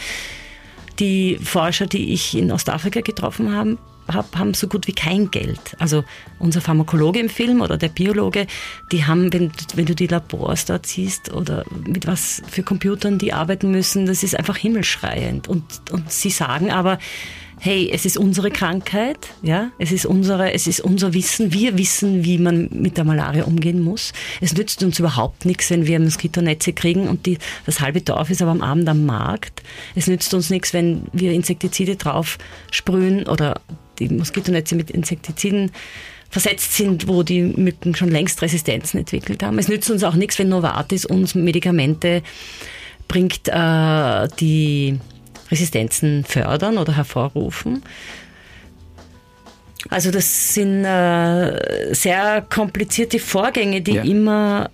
Die 0.99 1.38
Forscher, 1.42 1.87
die 1.87 2.12
ich 2.12 2.37
in 2.37 2.52
Ostafrika 2.52 3.00
getroffen 3.00 3.52
habe, 3.54 3.78
hab, 4.14 4.37
haben 4.37 4.54
so 4.54 4.66
gut 4.66 4.87
wie 4.87 4.92
kein 4.92 5.31
Geld. 5.31 5.76
Also 5.78 6.04
unser 6.38 6.61
Pharmakologe 6.61 7.21
im 7.21 7.28
Film 7.28 7.61
oder 7.61 7.76
der 7.76 7.88
Biologe, 7.88 8.47
die 8.90 9.04
haben, 9.04 9.33
wenn, 9.33 9.52
wenn 9.75 9.87
du 9.87 9.95
die 9.95 10.07
Labors 10.07 10.66
dort 10.66 10.87
siehst 10.87 11.33
oder 11.33 11.64
mit 11.87 12.07
was 12.07 12.42
für 12.49 12.62
Computern 12.62 13.19
die 13.19 13.33
arbeiten 13.33 13.71
müssen, 13.71 14.07
das 14.07 14.23
ist 14.23 14.37
einfach 14.37 14.57
himmelschreiend. 14.57 15.49
Und, 15.49 15.64
und 15.90 16.11
sie 16.11 16.31
sagen 16.31 16.71
aber, 16.71 16.99
hey, 17.64 17.88
es 17.92 18.04
ist 18.04 18.16
unsere 18.16 18.50
Krankheit, 18.50 19.28
ja, 19.40 19.71
es 19.78 19.92
ist 19.92 20.04
unsere, 20.04 20.52
es 20.52 20.66
ist 20.66 20.81
unser 20.81 21.14
Wissen. 21.14 21.52
Wir 21.52 21.78
wissen, 21.78 22.25
wie 22.25 22.37
man 22.37 22.69
mit 22.73 22.97
der 22.97 23.04
Malaria 23.04 23.45
umgehen 23.45 23.81
muss. 23.81 24.12
Es 24.40 24.52
nützt 24.52 24.83
uns 24.83 24.99
überhaupt 24.99 25.45
nichts, 25.45 25.71
wenn 25.71 25.87
wir 25.87 26.00
Moskitonetze 26.00 26.73
kriegen 26.73 27.07
und 27.07 27.25
die, 27.25 27.38
das 27.64 27.81
halbe 27.81 28.00
Dorf 28.00 28.31
ist 28.31 28.42
aber 28.42 28.50
am 28.50 28.62
Abend 28.62 28.88
am 28.88 29.07
Markt. 29.07 29.62
Es 29.95 30.09
nützt 30.09 30.35
uns 30.35 30.50
nichts, 30.50 30.75
wenn 30.75 31.02
wir 31.12 31.31
Insektizide 31.31 31.95
drauf 31.95 32.37
sprühen 32.73 33.28
oder 33.28 33.61
die 33.99 34.08
Moskitonetze 34.08 34.75
mit 34.75 34.90
Insektiziden 34.90 35.70
versetzt 36.30 36.75
sind, 36.75 37.08
wo 37.08 37.22
die 37.22 37.42
Mücken 37.42 37.94
schon 37.94 38.11
längst 38.11 38.40
Resistenzen 38.40 39.00
entwickelt 39.00 39.42
haben. 39.42 39.58
Es 39.58 39.68
nützt 39.68 39.90
uns 39.90 40.02
auch 40.02 40.14
nichts, 40.14 40.38
wenn 40.38 40.49
Novartis 40.49 41.04
uns 41.04 41.34
Medikamente 41.34 42.22
bringt, 43.06 43.49
äh, 43.49 44.28
die 44.40 44.99
Resistenzen 45.50 46.25
fördern 46.25 46.78
oder 46.78 46.96
hervorrufen. 46.96 47.82
Also 49.88 50.10
das 50.10 50.54
sind 50.54 50.84
äh, 50.84 51.94
sehr 51.94 52.46
komplizierte 52.48 53.18
Vorgänge, 53.18 53.80
die 53.80 53.94
ja. 53.94 54.02
immer 54.02 54.70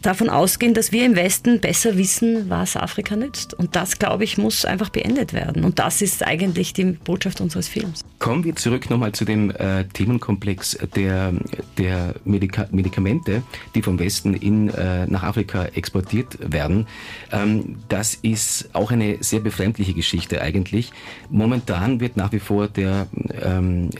davon 0.00 0.30
ausgehen, 0.30 0.74
dass 0.74 0.92
wir 0.92 1.04
im 1.04 1.16
Westen 1.16 1.60
besser 1.60 1.96
wissen, 1.96 2.48
was 2.48 2.76
Afrika 2.76 3.16
nützt. 3.16 3.54
Und 3.54 3.76
das, 3.76 3.98
glaube 3.98 4.24
ich, 4.24 4.38
muss 4.38 4.64
einfach 4.64 4.90
beendet 4.90 5.32
werden. 5.32 5.64
Und 5.64 5.78
das 5.78 6.02
ist 6.02 6.26
eigentlich 6.26 6.72
die 6.72 6.84
Botschaft 6.84 7.40
unseres 7.40 7.68
Films. 7.68 8.04
Kommen 8.18 8.44
wir 8.44 8.56
zurück 8.56 8.90
nochmal 8.90 9.12
zu 9.12 9.24
dem 9.24 9.50
äh, 9.50 9.84
Themenkomplex 9.84 10.78
der, 10.94 11.32
der 11.76 12.14
Medika 12.24 12.66
Medikamente, 12.70 13.42
die 13.74 13.82
vom 13.82 13.98
Westen 13.98 14.34
in, 14.34 14.68
äh, 14.70 15.06
nach 15.06 15.22
Afrika 15.22 15.64
exportiert 15.66 16.38
werden. 16.40 16.86
Ähm, 17.32 17.76
das 17.88 18.14
ist 18.14 18.70
auch 18.72 18.90
eine 18.90 19.18
sehr 19.20 19.40
befremdliche 19.40 19.94
Geschichte 19.94 20.40
eigentlich. 20.42 20.90
Momentan 21.30 22.00
wird 22.00 22.16
nach 22.16 22.32
wie 22.32 22.40
vor 22.40 22.68
der 22.68 23.06
ähm, 23.42 23.90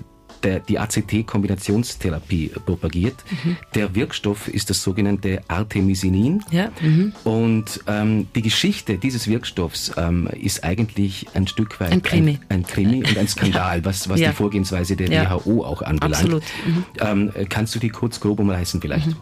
der, 0.42 0.60
die 0.60 0.78
ACT-Kombinationstherapie 0.78 2.52
propagiert. 2.64 3.16
Mhm. 3.30 3.56
Der 3.74 3.94
Wirkstoff 3.94 4.48
ist 4.48 4.70
das 4.70 4.82
sogenannte 4.82 5.40
Artemisinin. 5.48 6.44
Ja. 6.50 6.70
Mhm. 6.80 7.12
Und 7.24 7.80
ähm, 7.86 8.28
die 8.34 8.42
Geschichte 8.42 8.98
dieses 8.98 9.28
Wirkstoffs 9.28 9.92
ähm, 9.96 10.28
ist 10.40 10.64
eigentlich 10.64 11.26
ein 11.34 11.46
Stück 11.46 11.80
weit 11.80 11.92
ein 11.92 12.02
Krimi, 12.02 12.38
ein, 12.48 12.58
ein 12.58 12.66
Krimi 12.66 13.04
und 13.04 13.18
ein 13.18 13.28
Skandal, 13.28 13.78
ja. 13.78 13.84
was, 13.84 14.08
was 14.08 14.20
ja. 14.20 14.30
die 14.30 14.36
Vorgehensweise 14.36 14.96
der. 14.96 15.08
WHO 15.18 15.64
auch 15.64 15.82
anbelangt. 15.82 16.14
Absolut. 16.14 16.42
Mhm. 16.64 16.84
Ähm, 17.00 17.32
kannst 17.48 17.74
du 17.74 17.78
die 17.78 17.88
kurz 17.88 18.20
grob 18.20 18.38
umreißen 18.38 18.80
vielleicht? 18.80 19.08
Mhm. 19.08 19.16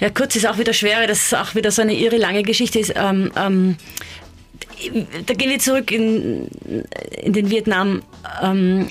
Ja, 0.00 0.08
kurz 0.08 0.34
ist 0.34 0.46
auch 0.46 0.58
wieder 0.58 0.72
schwer, 0.72 1.06
das 1.06 1.26
ist 1.26 1.34
auch 1.34 1.54
wieder 1.54 1.70
so 1.70 1.82
eine 1.82 1.94
irre 1.94 2.16
lange 2.16 2.42
Geschichte 2.42 2.78
ist. 2.78 2.94
Ähm, 2.96 3.30
ähm, 3.36 3.76
da 5.26 5.34
gehen 5.34 5.50
wir 5.50 5.58
zurück 5.58 5.90
in, 5.90 6.48
in 7.22 7.32
den 7.34 7.50
Vietnam. 7.50 8.02
Ähm, 8.42 8.86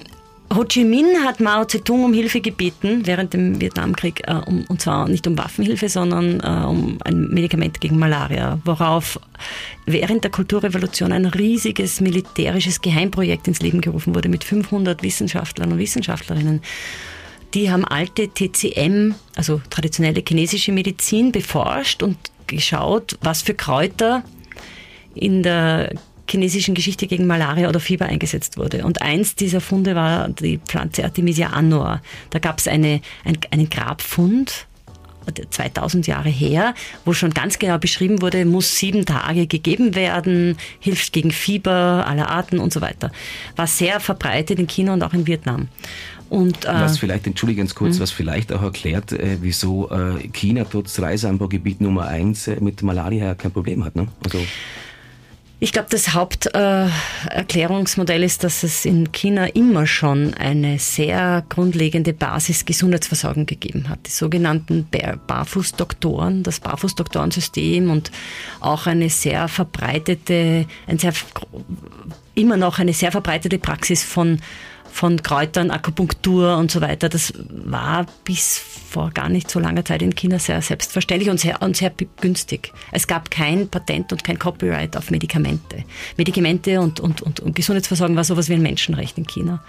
Ho 0.51 0.63
Chi 0.63 0.83
Minh 0.83 1.23
hat 1.23 1.39
Mao 1.39 1.63
Zedong 1.65 2.05
um 2.05 2.13
Hilfe 2.13 2.41
gebeten 2.41 3.05
während 3.05 3.33
dem 3.33 3.61
Vietnamkrieg, 3.61 4.27
äh, 4.27 4.33
um, 4.33 4.65
und 4.67 4.81
zwar 4.81 5.07
nicht 5.07 5.27
um 5.27 5.37
Waffenhilfe, 5.37 5.89
sondern 5.89 6.39
äh, 6.39 6.65
um 6.65 6.97
ein 7.03 7.27
Medikament 7.27 7.79
gegen 7.79 7.99
Malaria, 7.99 8.59
worauf 8.65 9.19
während 9.85 10.23
der 10.23 10.31
Kulturrevolution 10.31 11.11
ein 11.11 11.25
riesiges 11.25 12.01
militärisches 12.01 12.81
Geheimprojekt 12.81 13.47
ins 13.47 13.61
Leben 13.61 13.79
gerufen 13.79 14.15
wurde 14.15 14.27
mit 14.27 14.43
500 14.43 15.03
Wissenschaftlern 15.03 15.71
und 15.71 15.77
Wissenschaftlerinnen. 15.77 16.61
Die 17.53 17.71
haben 17.71 17.85
alte 17.85 18.29
TCM, 18.29 19.13
also 19.35 19.61
traditionelle 19.69 20.23
chinesische 20.27 20.71
Medizin, 20.71 21.31
beforscht 21.31 22.01
und 22.01 22.17
geschaut, 22.47 23.19
was 23.21 23.43
für 23.43 23.53
Kräuter 23.53 24.23
in 25.13 25.43
der 25.43 25.93
chinesischen 26.29 26.75
Geschichte 26.75 27.07
gegen 27.07 27.27
Malaria 27.27 27.69
oder 27.69 27.79
Fieber 27.79 28.05
eingesetzt 28.05 28.57
wurde. 28.57 28.85
Und 28.85 29.01
eins 29.01 29.35
dieser 29.35 29.61
Funde 29.61 29.95
war 29.95 30.29
die 30.29 30.59
Pflanze 30.59 31.03
Artemisia 31.03 31.47
annua. 31.47 32.01
Da 32.29 32.39
gab 32.39 32.59
es 32.59 32.67
eine, 32.67 33.01
ein, 33.23 33.37
einen 33.51 33.69
Grabfund 33.69 34.67
2000 35.51 36.07
Jahre 36.07 36.29
her, 36.29 36.73
wo 37.05 37.13
schon 37.13 37.31
ganz 37.31 37.59
genau 37.59 37.77
beschrieben 37.77 38.21
wurde, 38.21 38.45
muss 38.45 38.77
sieben 38.77 39.05
Tage 39.05 39.47
gegeben 39.47 39.95
werden, 39.95 40.57
hilft 40.79 41.13
gegen 41.13 41.31
Fieber 41.31 42.05
aller 42.07 42.29
Arten 42.29 42.59
und 42.59 42.73
so 42.73 42.81
weiter. 42.81 43.11
War 43.55 43.67
sehr 43.67 43.99
verbreitet 43.99 44.59
in 44.59 44.67
China 44.67 44.93
und 44.93 45.03
auch 45.03 45.13
in 45.13 45.27
Vietnam. 45.27 45.67
Und, 46.29 46.65
äh, 46.65 46.67
was 46.67 46.99
vielleicht, 46.99 47.25
entschuldige 47.25 47.61
ganz 47.61 47.73
kurz, 47.73 47.95
mh. 47.95 48.01
was 48.01 48.11
vielleicht 48.11 48.53
auch 48.53 48.61
erklärt, 48.61 49.11
äh, 49.11 49.37
wieso 49.41 49.89
äh, 49.89 50.27
China 50.27 50.63
trotz 50.63 50.99
Reiseanbaugebiet 50.99 51.81
Nummer 51.81 52.07
eins 52.07 52.47
äh, 52.47 52.57
mit 52.59 52.83
Malaria 52.83 53.33
kein 53.33 53.51
Problem 53.51 53.83
hat. 53.83 53.95
Ne? 53.95 54.07
Also 54.23 54.39
ich 55.61 55.73
glaube, 55.73 55.89
das 55.91 56.13
Haupterklärungsmodell 56.13 58.23
äh, 58.23 58.25
ist, 58.25 58.45
dass 58.45 58.63
es 58.63 58.85
in 58.85 59.11
China 59.11 59.45
immer 59.45 59.87
schon 59.87 60.33
eine 60.35 60.79
sehr 60.79 61.43
grundlegende 61.49 62.13
Basis-Gesundheitsversorgung 62.13 63.45
gegeben 63.45 63.89
hat. 63.89 63.99
Die 64.07 64.11
sogenannten 64.11 64.87
Barfußdoktoren, 65.27 66.43
das 66.43 66.61
Barfußdoktorensystem 66.61 67.89
und 67.89 68.09
auch 68.61 68.87
eine 68.87 69.09
sehr 69.09 69.49
verbreitete, 69.49 70.65
ein 70.87 70.97
sehr, 70.97 71.11
immer 72.35 72.55
noch 72.55 72.79
eine 72.79 72.93
sehr 72.93 73.11
verbreitete 73.11 73.59
Praxis 73.59 74.01
von 74.03 74.39
von 74.91 75.21
Kräutern, 75.21 75.71
Akupunktur 75.71 76.57
und 76.57 76.71
so 76.71 76.81
weiter. 76.81 77.09
Das 77.09 77.33
war 77.49 78.05
bis 78.23 78.57
vor 78.57 79.11
gar 79.11 79.29
nicht 79.29 79.49
so 79.49 79.59
langer 79.59 79.85
Zeit 79.85 80.01
in 80.01 80.15
China 80.15 80.39
sehr 80.39 80.61
selbstverständlich 80.61 81.29
und 81.29 81.39
sehr, 81.39 81.61
und 81.61 81.77
sehr 81.77 81.91
günstig. 82.19 82.73
Es 82.91 83.07
gab 83.07 83.29
kein 83.29 83.67
Patent 83.69 84.11
und 84.11 84.23
kein 84.23 84.39
Copyright 84.39 84.97
auf 84.97 85.11
Medikamente. 85.11 85.83
Medikamente 86.17 86.81
und, 86.81 86.99
und, 86.99 87.21
und, 87.21 87.39
und 87.39 87.55
Gesundheitsversorgung 87.55 88.15
war 88.15 88.23
sowas 88.23 88.49
wie 88.49 88.53
ein 88.53 88.61
Menschenrecht 88.61 89.17
in 89.17 89.25
China. 89.25 89.63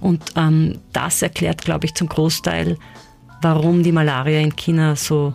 Und 0.00 0.22
ähm, 0.36 0.78
das 0.92 1.22
erklärt, 1.22 1.62
glaube 1.64 1.86
ich, 1.86 1.94
zum 1.94 2.08
Großteil, 2.08 2.78
warum 3.42 3.82
die 3.82 3.92
Malaria 3.92 4.40
in 4.40 4.54
China 4.54 4.96
so 4.96 5.34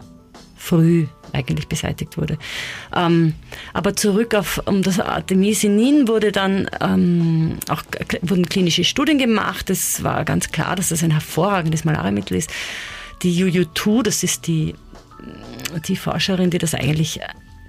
früh 0.56 1.08
eigentlich 1.34 1.68
beseitigt 1.68 2.18
wurde. 2.18 2.38
Ähm, 2.96 3.34
aber 3.74 3.96
zurück 3.96 4.36
auf 4.36 4.62
um 4.66 4.82
das 4.82 5.00
Artemisinin 5.00 6.08
wurde 6.08 6.32
dann 6.32 6.70
ähm, 6.80 7.58
auch 7.70 7.84
wurden 8.22 8.46
klinische 8.46 8.84
Studien 8.84 9.18
gemacht. 9.18 9.70
Es 9.70 10.04
war 10.04 10.24
ganz 10.26 10.52
klar, 10.52 10.76
dass 10.76 10.90
das 10.90 11.04
ein 11.04 11.12
hervorragendes 11.12 11.86
Malariamittel 11.86 12.38
ist. 12.38 12.52
Die 13.22 13.44
UU2, 13.44 14.04
das 14.04 14.24
ist 14.24 14.48
die, 14.48 14.76
die 15.88 15.96
Forscherin, 15.96 16.50
die 16.50 16.58
das 16.58 16.76
eigentlich 16.76 17.20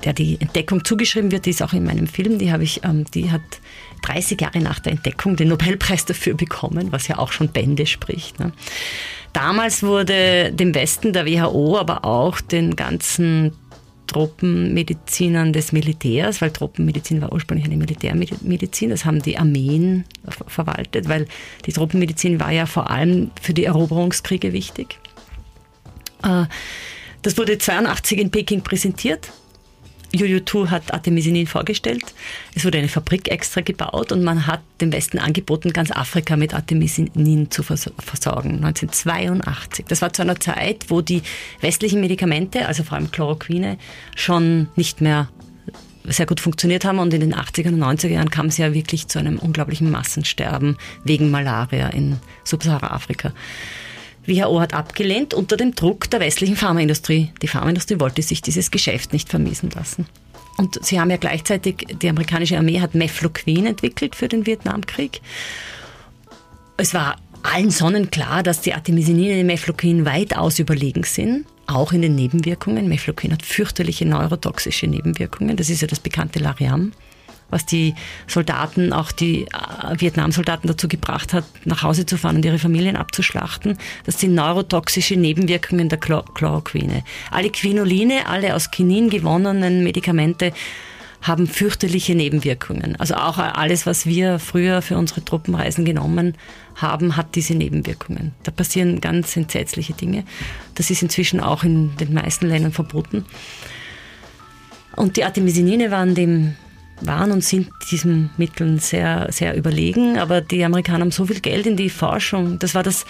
der 0.05 0.13
die 0.13 0.41
Entdeckung 0.41 0.85
zugeschrieben 0.85 1.33
wird, 1.33 1.47
die 1.47 1.51
ist 1.51 1.63
auch 1.63 1.73
in 1.73 1.85
meinem 1.85 2.07
Film, 2.07 2.39
die 2.39 2.53
habe 2.53 2.65
ich, 2.65 2.85
ähm, 2.85 3.05
die 3.15 3.31
hat 3.31 3.43
30 4.03 4.41
Jahre 4.41 4.61
nach 4.61 4.79
der 4.79 4.93
Entdeckung 4.93 5.37
den 5.37 5.49
Nobelpreis 5.49 6.05
dafür 6.05 6.35
bekommen, 6.35 6.93
was 6.93 7.09
ja 7.09 7.19
auch 7.19 7.33
schon 7.33 7.49
Bände 7.49 7.87
spricht. 7.87 8.39
Ne? 8.39 8.53
Damals 9.33 9.83
wurde 9.83 10.53
dem 10.53 10.75
Westen 10.75 11.13
der 11.13 11.27
WHO, 11.27 11.79
aber 11.79 12.05
auch 12.05 12.41
den 12.41 12.77
ganzen 12.77 13.53
Tropenmedizinern 14.07 15.55
des 15.55 15.73
Militärs, 15.73 16.43
weil 16.43 16.51
Tropenmedizin 16.51 17.23
war 17.23 17.33
ursprünglich 17.33 17.67
eine 17.67 17.79
Militärmedizin, 17.79 18.91
das 18.91 19.07
haben 19.07 19.23
die 19.23 19.39
Armeen 19.39 20.05
verwaltet, 20.47 21.09
weil 21.09 21.27
die 21.65 21.73
Tropenmedizin 21.73 22.39
war 22.39 22.53
ja 22.53 22.67
vor 22.67 22.91
allem 22.91 23.31
für 23.41 23.55
die 23.55 23.65
Eroberungskriege 23.65 24.53
wichtig. 24.53 24.99
Äh, 26.23 26.45
das 27.23 27.39
wurde 27.39 27.57
82 27.57 28.19
in 28.19 28.31
Peking 28.31 28.61
präsentiert 28.61 29.33
UU2 30.15 30.69
hat 30.69 30.93
Artemisinin 30.93 31.47
vorgestellt. 31.47 32.03
Es 32.55 32.65
wurde 32.65 32.79
eine 32.79 32.89
Fabrik 32.89 33.31
extra 33.31 33.61
gebaut 33.61 34.13
und 34.13 34.23
man 34.23 34.47
hat 34.47 34.61
dem 34.81 34.93
Westen 34.93 35.19
angeboten, 35.19 35.73
ganz 35.73 35.91
Afrika 35.91 36.37
mit 36.37 36.55
Artemisinin 36.55 37.51
zu 37.51 37.63
versorgen. 37.63 38.65
1982. 38.65 39.87
Das 39.89 40.03
war 40.03 40.13
zu 40.13 40.23
einer 40.23 40.39
Zeit, 40.41 40.87
wo 40.89 41.01
die 41.01 41.23
westlichen 41.61 42.01
Medikamente, 42.01 42.67
also 42.67 42.85
vor 42.85 42.97
allem 42.97 43.11
Chloroquine, 43.11 43.79
schon 44.15 44.69
nicht 44.77 45.01
mehr 45.01 45.29
sehr 46.05 46.27
gut 46.27 46.41
funktioniert 46.41 46.85
haben 46.85 46.99
und 46.99 47.15
in 47.15 47.21
den 47.21 47.35
80er 47.35 47.69
und 47.69 47.83
90er 47.83 48.09
Jahren 48.09 48.31
kam 48.31 48.47
es 48.47 48.59
ja 48.59 48.75
wirklich 48.75 49.09
zu 49.09 49.19
einem 49.19 49.39
unglaublichen 49.39 49.91
Massensterben 49.91 50.77
wegen 51.03 51.31
Malaria 51.31 51.89
in 51.89 52.19
Subsahara-Afrika. 52.45 53.33
WHO 54.27 54.61
hat 54.61 54.75
abgelehnt 54.75 55.35
unter 55.35 55.57
dem 55.57 55.75
Druck 55.75 56.11
der 56.11 56.21
westlichen 56.21 56.57
Pharmaindustrie. 56.57 57.33
Die 57.43 57.49
Pharmaindustrie 57.49 58.01
wollte 58.01 58.23
sich 58.23 58.43
dieses 58.43 58.71
Geschäft 58.71 59.13
nicht 59.13 59.29
vermiesen 59.29 59.71
lassen. 59.71 60.07
Und 60.57 60.85
sie 60.85 61.01
haben 61.01 61.11
ja 61.11 61.17
gleichzeitig, 61.17 61.87
die 62.01 62.09
amerikanische 62.09 62.57
Armee 62.57 62.81
hat 62.81 62.95
Mefloquin 62.95 63.67
entwickelt 63.67 64.15
für 64.15 64.29
den 64.29 64.47
Vietnamkrieg. 64.47 65.21
Es 66.77 66.95
war 66.95 67.17
allen 67.43 67.71
Sonnen 67.71 68.11
klar, 68.11 68.43
dass 68.43 68.61
die 68.61 68.73
Artemisinine 68.73 69.35
dem 69.37 69.47
Mefloquin 69.47 70.07
weitaus 70.07 70.59
überlegen 70.59 71.05
sind, 71.05 71.47
auch 71.67 71.93
in 71.93 72.03
den 72.03 72.15
Nebenwirkungen. 72.15 72.89
Mefloquin 72.89 73.33
hat 73.33 73.45
fürchterliche 73.45 74.07
neurotoxische 74.07 74.87
Nebenwirkungen. 74.87 75.57
Das 75.57 75.71
ist 75.71 75.83
ja 75.83 75.89
das 75.89 76.01
bekannte 76.01 76.39
Lariam 76.39 76.93
was 77.55 77.65
die 77.65 77.95
Soldaten, 78.27 78.93
auch 78.93 79.13
die 79.13 79.45
äh, 79.45 80.01
Vietnam-Soldaten 80.01 80.67
dazu 80.67 80.89
gebracht 80.89 81.33
hat, 81.33 81.45
nach 81.65 81.85
Hause 81.85 82.05
zu 82.05 82.19
fahren 82.19 82.37
und 82.37 82.45
ihre 82.45 82.59
Familien 82.59 82.97
abzuschlachten. 82.97 83.79
Das 84.05 84.19
sind 84.19 84.35
neurotoxische 84.35 85.17
Nebenwirkungen 85.17 85.89
der 85.89 85.99
Chloroquine. 85.99 87.05
Alle 87.31 87.51
Quinoline, 87.51 88.27
alle 88.27 88.55
aus 88.57 88.73
Kinin 88.73 89.09
gewonnenen 89.09 89.85
Medikamente 89.85 90.53
haben 91.23 91.47
fürchterliche 91.47 92.15
Nebenwirkungen. 92.15 92.97
Also 92.97 93.15
auch 93.15 93.39
alles, 93.39 93.87
was 93.87 94.05
wir 94.05 94.39
früher 94.39 94.83
für 94.83 94.99
unsere 94.99 95.25
Truppenreisen 95.25 95.85
genommen 95.85 96.35
haben, 96.75 97.17
hat 97.17 97.35
diese 97.37 97.55
Nebenwirkungen. 97.55 98.33
Da 98.43 98.51
passieren 98.51 99.01
ganz 99.01 99.35
entsetzliche 99.37 99.95
Dinge. 99.95 100.25
Das 100.75 100.91
ist 100.91 101.03
inzwischen 101.03 101.41
auch 101.41 101.63
in 101.63 101.97
den 101.97 102.13
meisten 102.13 102.47
Ländern 102.47 102.73
verboten. 102.73 103.25
Und 104.97 105.17
die 105.17 105.25
Artemisinine 105.25 105.91
waren 105.91 106.15
dem 106.15 106.57
waren 107.01 107.33
und 107.33 107.43
sind 107.43 107.71
diesen 107.91 108.31
Mitteln 108.37 108.79
sehr, 108.79 109.29
sehr 109.31 109.57
überlegen. 109.57 110.19
Aber 110.19 110.41
die 110.41 110.65
Amerikaner 110.65 111.01
haben 111.01 111.11
so 111.11 111.27
viel 111.27 111.41
Geld 111.41 111.67
in 111.67 111.77
die 111.77 111.91
Forschung. 111.91 112.59
Das 112.59 112.75
war 112.75 112.83
das 112.83 113.05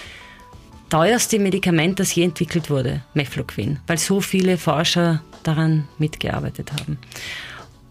teuerste 0.91 1.39
Medikament, 1.39 2.01
das 2.01 2.15
je 2.15 2.25
entwickelt 2.25 2.71
wurde, 2.71 3.03
Mefloquin, 3.15 3.81
weil 3.87 3.99
so 3.99 4.21
viele 4.21 4.59
Forscher 4.59 5.23
daran 5.43 5.89
mitgearbeitet 5.99 6.73
haben. 6.73 6.99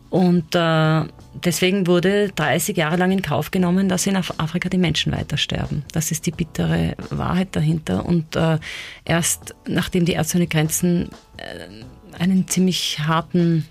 Und 0.10 0.54
äh, 0.54 1.02
deswegen 1.34 1.88
wurde 1.88 2.30
30 2.30 2.78
Jahre 2.78 2.98
lang 2.98 3.12
in 3.12 3.24
Kauf 3.24 3.50
genommen, 3.50 3.90
dass 3.90 4.06
in 4.06 4.16
Afrika 4.16 4.70
die 4.70 4.78
Menschen 4.78 5.12
weiter 5.12 5.38
sterben. 5.38 5.84
Das 5.92 6.12
ist 6.12 6.28
die 6.28 6.32
bittere 6.32 6.96
Wahrheit 7.10 7.56
dahinter. 7.56 8.06
Und 8.06 8.36
äh, 8.36 8.60
erst 9.06 9.56
nachdem 9.68 10.06
die 10.06 10.12
Ärzte 10.12 10.38
ohne 10.38 10.46
Grenzen 10.46 11.10
äh, 11.38 12.20
einen 12.20 12.48
ziemlich 12.48 13.00
harten 13.00 13.66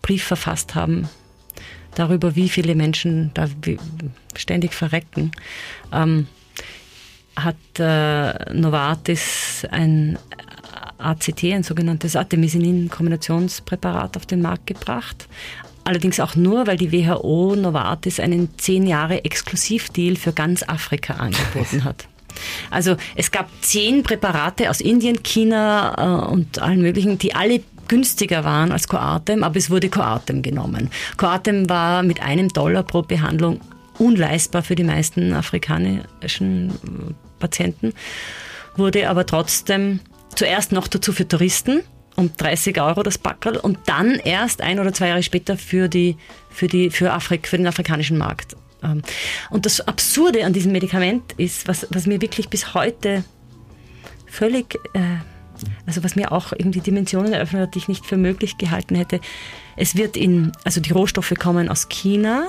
Brief 0.00 0.24
verfasst 0.24 0.74
haben, 0.74 1.10
darüber, 1.94 2.36
wie 2.36 2.48
viele 2.48 2.74
Menschen 2.74 3.30
da 3.34 3.46
ständig 4.34 4.72
verrecken, 4.74 5.30
ähm, 5.92 6.26
hat 7.36 7.56
äh, 7.78 8.52
Novartis 8.52 9.66
ein 9.70 10.18
ACT, 10.98 11.44
ein 11.44 11.62
sogenanntes 11.62 12.16
Artemisinin-Kombinationspräparat 12.16 14.16
auf 14.16 14.26
den 14.26 14.42
Markt 14.42 14.66
gebracht. 14.66 15.28
Allerdings 15.84 16.20
auch 16.20 16.36
nur, 16.36 16.66
weil 16.66 16.76
die 16.76 16.92
WHO 16.92 17.56
Novartis 17.56 18.20
einen 18.20 18.56
zehn 18.58 18.86
Jahre 18.86 19.24
Exklusivdeal 19.24 20.16
für 20.16 20.32
ganz 20.32 20.62
Afrika 20.62 21.14
angeboten 21.14 21.84
hat. 21.84 22.06
Also 22.70 22.96
es 23.14 23.30
gab 23.30 23.50
zehn 23.60 24.02
Präparate 24.02 24.70
aus 24.70 24.80
Indien, 24.80 25.22
China 25.22 25.94
äh, 25.98 26.30
und 26.30 26.60
allen 26.60 26.80
möglichen, 26.80 27.18
die 27.18 27.34
alle 27.34 27.60
günstiger 27.92 28.42
waren 28.42 28.72
als 28.72 28.88
Coartem, 28.88 29.44
aber 29.44 29.58
es 29.58 29.68
wurde 29.68 29.90
Coartem 29.90 30.40
genommen. 30.40 30.88
Coartem 31.18 31.68
war 31.68 32.02
mit 32.02 32.22
einem 32.22 32.48
Dollar 32.48 32.84
pro 32.84 33.02
Behandlung 33.02 33.60
unleistbar 33.98 34.62
für 34.62 34.74
die 34.74 34.82
meisten 34.82 35.34
afrikanischen 35.34 36.70
äh, 36.70 37.12
Patienten, 37.38 37.92
wurde 38.76 39.10
aber 39.10 39.26
trotzdem 39.26 40.00
zuerst 40.34 40.72
noch 40.72 40.88
dazu 40.88 41.12
für 41.12 41.28
Touristen 41.28 41.82
um 42.16 42.34
30 42.34 42.80
Euro 42.80 43.02
das 43.02 43.18
Backerl 43.18 43.58
und 43.58 43.78
dann 43.84 44.14
erst 44.14 44.62
ein 44.62 44.80
oder 44.80 44.94
zwei 44.94 45.08
Jahre 45.08 45.22
später 45.22 45.58
für, 45.58 45.90
die, 45.90 46.16
für, 46.48 46.68
die, 46.68 46.88
für, 46.88 47.12
Afrik, 47.12 47.46
für 47.46 47.58
den 47.58 47.66
afrikanischen 47.66 48.16
Markt. 48.16 48.56
Ähm, 48.82 49.02
und 49.50 49.66
das 49.66 49.86
Absurde 49.86 50.46
an 50.46 50.54
diesem 50.54 50.72
Medikament 50.72 51.34
ist, 51.36 51.68
was, 51.68 51.86
was 51.90 52.06
mir 52.06 52.22
wirklich 52.22 52.48
bis 52.48 52.72
heute 52.72 53.22
völlig 54.26 54.76
äh, 54.94 55.00
also 55.92 56.04
was 56.04 56.16
mir 56.16 56.32
auch 56.32 56.52
irgendwie 56.52 56.80
Dimensionen 56.80 57.34
eröffnet 57.34 57.62
hat, 57.62 57.74
die 57.74 57.78
ich 57.80 57.88
nicht 57.88 58.06
für 58.06 58.16
möglich 58.16 58.56
gehalten 58.56 58.94
hätte. 58.94 59.20
Es 59.76 59.94
wird 59.94 60.16
in, 60.16 60.52
also 60.64 60.80
die 60.80 60.92
Rohstoffe 60.92 61.34
kommen 61.38 61.68
aus 61.68 61.88
China 61.90 62.48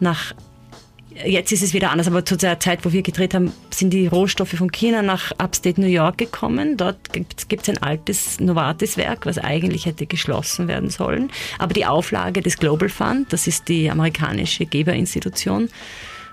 nach 0.00 0.34
Jetzt 1.26 1.52
ist 1.52 1.62
es 1.62 1.74
wieder 1.74 1.90
anders, 1.90 2.06
aber 2.06 2.24
zu 2.24 2.38
der 2.38 2.58
Zeit, 2.58 2.86
wo 2.86 2.92
wir 2.92 3.02
gedreht 3.02 3.34
haben, 3.34 3.52
sind 3.70 3.90
die 3.90 4.06
Rohstoffe 4.06 4.54
von 4.54 4.72
China 4.72 5.02
nach 5.02 5.30
Upstate 5.32 5.78
New 5.78 5.86
York 5.86 6.16
gekommen. 6.16 6.78
Dort 6.78 7.12
gibt 7.12 7.62
es 7.62 7.68
ein 7.68 7.82
altes 7.82 8.40
Novartis-Werk, 8.40 9.26
was 9.26 9.36
eigentlich 9.36 9.84
hätte 9.84 10.06
geschlossen 10.06 10.68
werden 10.68 10.88
sollen. 10.88 11.30
Aber 11.58 11.74
die 11.74 11.84
Auflage 11.84 12.40
des 12.40 12.56
Global 12.56 12.88
Fund, 12.88 13.30
das 13.30 13.46
ist 13.46 13.68
die 13.68 13.90
amerikanische 13.90 14.64
Geberinstitution, 14.64 15.68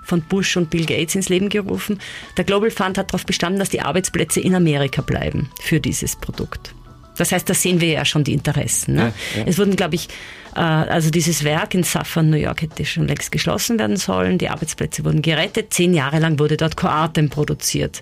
von 0.09 0.21
Bush 0.23 0.57
und 0.57 0.69
Bill 0.69 0.85
Gates 0.85 1.15
ins 1.15 1.29
Leben 1.29 1.49
gerufen. 1.49 1.99
Der 2.35 2.43
Global 2.43 2.71
Fund 2.71 2.97
hat 2.97 3.11
darauf 3.11 3.25
bestanden, 3.25 3.59
dass 3.59 3.69
die 3.69 3.81
Arbeitsplätze 3.81 4.41
in 4.41 4.55
Amerika 4.55 5.01
bleiben 5.01 5.49
für 5.61 5.79
dieses 5.79 6.15
Produkt. 6.15 6.73
Das 7.17 7.31
heißt, 7.31 7.49
da 7.49 7.53
sehen 7.53 7.81
wir 7.81 7.89
ja 7.89 8.05
schon 8.05 8.23
die 8.23 8.33
Interessen. 8.33 8.95
Ne? 8.95 9.13
Ja, 9.35 9.41
ja. 9.41 9.45
Es 9.45 9.57
wurden, 9.57 9.75
glaube 9.75 9.95
ich, 9.95 10.07
äh, 10.55 10.59
also 10.59 11.09
dieses 11.09 11.43
Werk 11.43 11.73
in 11.73 11.83
Saffron, 11.83 12.29
New 12.29 12.37
York, 12.37 12.61
hätte 12.61 12.85
schon 12.85 13.07
längst 13.07 13.31
geschlossen 13.31 13.77
werden 13.77 13.97
sollen. 13.97 14.37
Die 14.37 14.49
Arbeitsplätze 14.49 15.03
wurden 15.05 15.21
gerettet. 15.21 15.73
Zehn 15.73 15.93
Jahre 15.93 16.19
lang 16.19 16.39
wurde 16.39 16.57
dort 16.57 16.77
Coartem 16.77 17.29
produziert. 17.29 18.01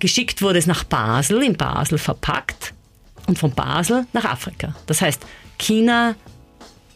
Geschickt 0.00 0.42
wurde 0.42 0.58
es 0.58 0.66
nach 0.66 0.84
Basel, 0.84 1.42
in 1.42 1.56
Basel 1.56 1.98
verpackt 1.98 2.74
und 3.26 3.38
von 3.38 3.52
Basel 3.52 4.06
nach 4.12 4.24
Afrika. 4.24 4.74
Das 4.86 5.00
heißt, 5.00 5.22
China, 5.58 6.14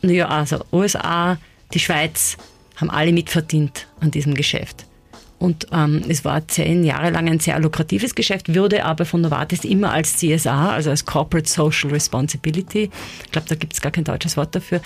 also 0.03 0.65
USA, 0.73 1.39
die 1.73 1.79
Schweiz, 1.79 2.37
haben 2.81 2.91
alle 2.91 3.13
mitverdient 3.13 3.87
an 4.01 4.11
diesem 4.11 4.35
Geschäft. 4.35 4.87
Und 5.41 5.69
ähm, 5.73 6.03
es 6.07 6.23
war 6.27 6.47
zehn 6.49 6.85
Jahre 6.85 7.09
lang 7.09 7.27
ein 7.27 7.41
sehr 7.41 7.59
lukratives 7.59 8.15
Geschäft, 8.15 8.55
würde 8.55 8.85
aber 8.85 9.07
von 9.07 9.23
Novartis 9.23 9.65
immer 9.65 9.91
als 9.91 10.19
CSA, 10.19 10.71
also 10.71 10.91
als 10.91 11.07
Corporate 11.07 11.49
Social 11.49 11.91
Responsibility, 11.91 12.91
ich 13.25 13.33
glaube, 13.33 13.49
da 13.49 13.55
gibt 13.55 13.73
es 13.73 13.81
gar 13.81 13.91
kein 13.91 14.05
deutsches 14.05 14.37
Wort 14.37 14.55
dafür, 14.55 14.83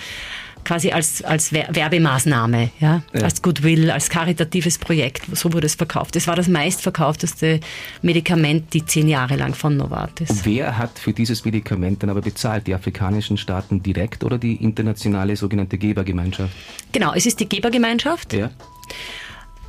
quasi 0.63 0.91
als, 0.91 1.21
als 1.23 1.51
Werbemaßnahme, 1.51 2.71
ja? 2.79 3.03
ja? 3.13 3.21
als 3.21 3.41
Goodwill, 3.41 3.91
als 3.91 4.09
karitatives 4.09 4.77
Projekt. 4.77 5.23
So 5.33 5.51
wurde 5.51 5.67
es 5.67 5.75
verkauft. 5.75 6.15
Es 6.15 6.25
war 6.25 6.37
das 6.37 6.47
meistverkaufteste 6.47 7.59
Medikament 8.01 8.73
die 8.73 8.85
zehn 8.85 9.09
Jahre 9.09 9.35
lang 9.35 9.53
von 9.53 9.75
Novartis. 9.75 10.45
Wer 10.45 10.77
hat 10.77 10.97
für 10.97 11.11
dieses 11.11 11.43
Medikament 11.43 12.01
dann 12.01 12.09
aber 12.09 12.21
bezahlt? 12.21 12.65
Die 12.65 12.73
afrikanischen 12.73 13.37
Staaten 13.37 13.83
direkt 13.83 14.23
oder 14.23 14.37
die 14.37 14.55
internationale 14.55 15.35
sogenannte 15.35 15.77
Gebergemeinschaft? 15.77 16.53
Genau, 16.93 17.13
es 17.13 17.25
ist 17.25 17.41
die 17.41 17.49
Gebergemeinschaft. 17.49 18.31
Ja. 18.33 18.51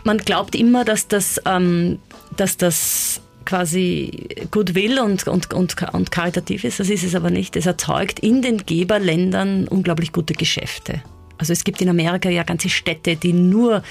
Man 0.06 0.18
glaubt 0.18 0.54
immer, 0.54 0.84
dass 0.84 1.08
das, 1.08 1.42
ähm, 1.46 1.98
dass 2.36 2.56
das 2.56 3.20
quasi 3.44 4.28
Goodwill 4.52 5.00
und, 5.00 5.26
und, 5.26 5.52
und, 5.52 5.74
und 5.92 6.10
karitativ 6.12 6.62
ist. 6.62 6.78
Das 6.78 6.90
ist 6.90 7.02
es 7.02 7.16
aber 7.16 7.30
nicht. 7.30 7.56
Es 7.56 7.66
erzeugt 7.66 8.20
in 8.20 8.40
den 8.40 8.64
Geberländern 8.64 9.66
unglaublich 9.66 10.12
gute 10.12 10.34
Geschäfte. 10.34 11.02
Also 11.38 11.52
es 11.52 11.64
gibt 11.64 11.82
in 11.82 11.88
Amerika 11.88 12.30
ja 12.30 12.44
ganze 12.44 12.68
Städte, 12.68 13.16
die 13.16 13.32
nur 13.32 13.82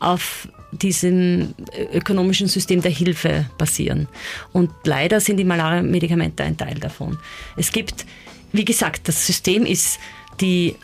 auf 0.00 0.48
diesem 0.72 1.54
ökonomischen 1.94 2.48
System 2.48 2.82
der 2.82 2.90
Hilfe 2.90 3.48
basieren. 3.56 4.08
Und 4.52 4.72
leider 4.82 5.20
sind 5.20 5.36
die 5.36 5.44
Malaria-Medikamente 5.44 6.42
ein 6.42 6.56
Teil 6.56 6.74
davon. 6.80 7.18
Es 7.56 7.70
gibt, 7.70 8.04
wie 8.50 8.64
gesagt, 8.64 9.06
das 9.06 9.24
System 9.28 9.64
ist, 9.64 10.00
die 10.40 10.74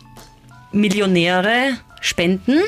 Millionäre 0.71 1.79
spenden, 2.01 2.61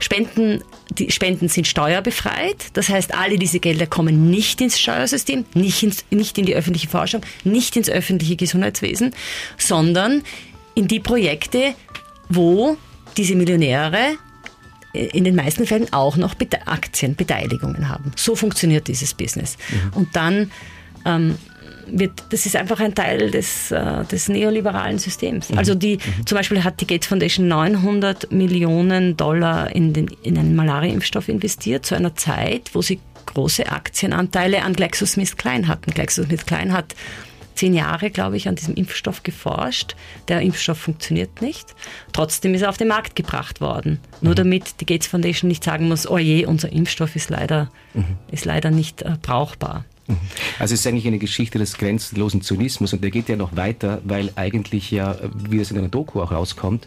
spenden 0.00 0.64
die 0.98 1.10
Spenden 1.10 1.48
sind 1.48 1.66
steuerbefreit. 1.66 2.66
Das 2.74 2.88
heißt, 2.88 3.14
alle 3.14 3.38
diese 3.38 3.60
Gelder 3.60 3.86
kommen 3.86 4.30
nicht 4.30 4.60
ins 4.60 4.78
Steuersystem, 4.78 5.44
nicht, 5.54 5.82
ins, 5.82 6.04
nicht 6.10 6.38
in 6.38 6.46
die 6.46 6.54
öffentliche 6.54 6.88
Forschung, 6.88 7.22
nicht 7.44 7.76
ins 7.76 7.88
öffentliche 7.88 8.36
Gesundheitswesen, 8.36 9.14
sondern 9.58 10.22
in 10.74 10.88
die 10.88 11.00
Projekte, 11.00 11.74
wo 12.28 12.76
diese 13.16 13.34
Millionäre 13.34 14.16
äh, 14.92 15.06
in 15.06 15.24
den 15.24 15.34
meisten 15.34 15.66
Fällen 15.66 15.92
auch 15.92 16.16
noch 16.16 16.34
Aktien, 16.66 17.16
Beteiligungen 17.16 17.88
haben. 17.88 18.12
So 18.16 18.36
funktioniert 18.36 18.88
dieses 18.88 19.14
Business. 19.14 19.56
Mhm. 19.70 19.96
Und 19.96 20.16
dann 20.16 20.50
ähm, 21.04 21.36
wird, 21.86 22.24
das 22.30 22.46
ist 22.46 22.56
einfach 22.56 22.80
ein 22.80 22.94
Teil 22.94 23.30
des, 23.30 23.70
äh, 23.70 24.04
des 24.04 24.28
neoliberalen 24.28 24.98
Systems. 24.98 25.50
Mhm. 25.50 25.58
Also 25.58 25.74
die, 25.74 25.96
mhm. 25.96 26.26
zum 26.26 26.36
Beispiel 26.36 26.64
hat 26.64 26.80
die 26.80 26.86
Gates 26.86 27.06
Foundation 27.06 27.48
900 27.48 28.32
Millionen 28.32 29.16
Dollar 29.16 29.74
in, 29.74 29.92
den, 29.92 30.08
in 30.22 30.38
einen 30.38 30.54
Malaria-Impfstoff 30.54 31.28
investiert, 31.28 31.86
zu 31.86 31.94
einer 31.94 32.14
Zeit, 32.14 32.70
wo 32.72 32.82
sie 32.82 33.00
große 33.26 33.70
Aktienanteile 33.70 34.62
an 34.62 34.72
GlaxoSmithKline 34.72 35.68
hatten. 35.68 35.92
GlaxoSmithKline 35.92 36.72
hat 36.72 36.94
zehn 37.54 37.74
Jahre, 37.74 38.10
glaube 38.10 38.36
ich, 38.36 38.48
an 38.48 38.54
diesem 38.54 38.74
Impfstoff 38.74 39.22
geforscht. 39.22 39.94
Der 40.28 40.40
Impfstoff 40.40 40.78
funktioniert 40.78 41.42
nicht. 41.42 41.74
Trotzdem 42.12 42.54
ist 42.54 42.62
er 42.62 42.70
auf 42.70 42.76
den 42.76 42.88
Markt 42.88 43.14
gebracht 43.16 43.60
worden. 43.60 44.00
Nur 44.20 44.32
mhm. 44.32 44.36
damit 44.36 44.80
die 44.80 44.86
Gates 44.86 45.06
Foundation 45.06 45.48
nicht 45.48 45.64
sagen 45.64 45.88
muss, 45.88 46.08
oh 46.08 46.18
je, 46.18 46.46
unser 46.46 46.72
Impfstoff 46.72 47.16
ist 47.16 47.30
leider, 47.30 47.70
mhm. 47.94 48.16
ist 48.30 48.44
leider 48.44 48.70
nicht 48.70 49.02
äh, 49.02 49.16
brauchbar. 49.20 49.84
Also 50.58 50.74
es 50.74 50.80
ist 50.80 50.86
eigentlich 50.86 51.06
eine 51.06 51.18
Geschichte 51.18 51.58
des 51.58 51.78
grenzenlosen 51.78 52.42
Zynismus 52.42 52.92
und 52.92 53.02
der 53.02 53.10
geht 53.10 53.28
ja 53.28 53.36
noch 53.36 53.56
weiter, 53.56 54.00
weil 54.04 54.30
eigentlich 54.36 54.90
ja, 54.90 55.16
wie 55.34 55.60
es 55.60 55.70
in 55.70 55.78
einer 55.78 55.88
Doku 55.88 56.20
auch 56.20 56.32
rauskommt, 56.32 56.86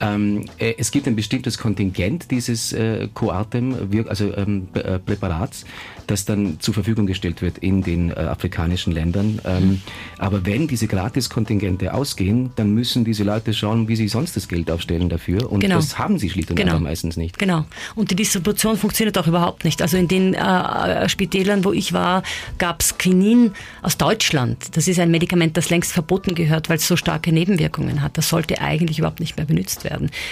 ähm, 0.00 0.44
äh, 0.58 0.74
es 0.78 0.90
gibt 0.90 1.06
ein 1.06 1.16
bestimmtes 1.16 1.58
Kontingent 1.58 2.30
dieses 2.30 2.72
äh, 2.72 3.08
Coartem, 3.14 3.74
also 4.08 4.34
ähm, 4.36 4.68
äh, 4.74 4.98
Präparats, 4.98 5.64
das 6.06 6.24
dann 6.24 6.60
zur 6.60 6.74
Verfügung 6.74 7.06
gestellt 7.06 7.42
wird 7.42 7.58
in 7.58 7.82
den 7.82 8.10
äh, 8.10 8.14
afrikanischen 8.14 8.92
Ländern. 8.92 9.40
Ähm, 9.44 9.80
aber 10.18 10.44
wenn 10.46 10.68
diese 10.68 10.86
Gratiskontingente 10.86 11.94
ausgehen, 11.94 12.50
dann 12.56 12.72
müssen 12.72 13.04
diese 13.04 13.24
Leute 13.24 13.54
schauen, 13.54 13.88
wie 13.88 13.96
sie 13.96 14.08
sonst 14.08 14.36
das 14.36 14.48
Geld 14.48 14.70
aufstellen 14.70 15.08
dafür. 15.08 15.50
Und 15.50 15.60
genau. 15.60 15.76
das 15.76 15.98
haben 15.98 16.18
sie 16.18 16.30
schlicht 16.30 16.50
und 16.50 16.56
genau. 16.56 16.78
meistens 16.78 17.16
nicht. 17.16 17.38
Genau. 17.38 17.64
Und 17.94 18.10
die 18.10 18.16
Distribution 18.16 18.76
funktioniert 18.76 19.16
auch 19.18 19.26
überhaupt 19.26 19.64
nicht. 19.64 19.80
Also 19.82 19.96
in 19.96 20.08
den 20.08 20.34
äh, 20.34 21.08
Spitälern, 21.08 21.64
wo 21.64 21.72
ich 21.72 21.92
war, 21.92 22.22
gab 22.58 22.82
es 22.82 22.98
Quinin 22.98 23.52
aus 23.82 23.96
Deutschland. 23.96 24.76
Das 24.76 24.88
ist 24.88 25.00
ein 25.00 25.10
Medikament, 25.10 25.56
das 25.56 25.70
längst 25.70 25.92
verboten 25.92 26.34
gehört, 26.34 26.68
weil 26.68 26.76
es 26.76 26.86
so 26.86 26.96
starke 26.96 27.32
Nebenwirkungen 27.32 28.02
hat. 28.02 28.18
Das 28.18 28.28
sollte 28.28 28.60
eigentlich 28.60 28.98
überhaupt 28.98 29.20
nicht 29.20 29.36
mehr 29.36 29.46
benutzt 29.46 29.84
werden. 29.84 29.85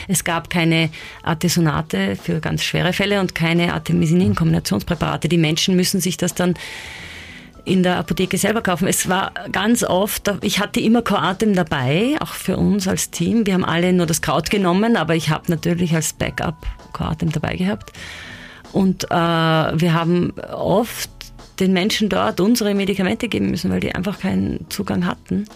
Es 0.09 0.25
gab 0.25 0.51
keine 0.51 0.91
Artesonate 1.23 2.17
für 2.17 2.41
ganz 2.41 2.63
schwere 2.63 2.93
Fälle 2.93 3.21
und 3.21 3.35
keine 3.35 3.75
Artemisinin-Kombinationspräparate. 3.75 5.29
Die 5.29 5.39
Menschen 5.39 5.77
müssen 5.77 6.01
sich 6.01 6.17
das 6.17 6.35
dann 6.35 6.55
in 7.65 7.83
der 7.83 7.97
Apotheke 7.97 8.37
selber 8.37 8.61
kaufen. 8.61 8.87
Es 8.87 9.09
war 9.09 9.33
ganz 9.51 9.83
oft, 9.85 10.31
ich 10.43 10.59
hatte 10.59 10.81
immer 10.81 11.03
Coatem 11.03 11.55
dabei, 11.55 12.17
auch 12.21 12.35
für 12.35 12.57
uns 12.57 12.87
als 12.87 13.11
Team. 13.11 13.47
Wir 13.47 13.55
haben 13.55 13.65
alle 13.65 13.93
nur 13.93 14.07
das 14.07 14.21
Kraut 14.21 14.51
genommen, 14.51 14.97
aber 14.97 15.15
ich 15.15 15.31
habe 15.31 15.45
natürlich 15.49 15.95
als 15.95 16.13
Backup 16.13 16.57
Coatem 16.93 17.33
dabei 17.33 17.57
gehabt. 17.57 17.93
Und 18.73 19.05
äh, 19.05 19.09
wir 19.15 19.95
haben 19.95 20.33
oft 20.53 21.11
den 21.61 21.73
Menschen 21.73 22.09
dort 22.09 22.41
unsere 22.41 22.75
Medikamente 22.75 23.29
geben 23.29 23.51
müssen, 23.51 23.71
weil 23.71 23.81
die 23.81 23.95
einfach 23.95 24.19
keinen 24.19 24.69
Zugang 24.71 25.07
hatten. 25.07 25.47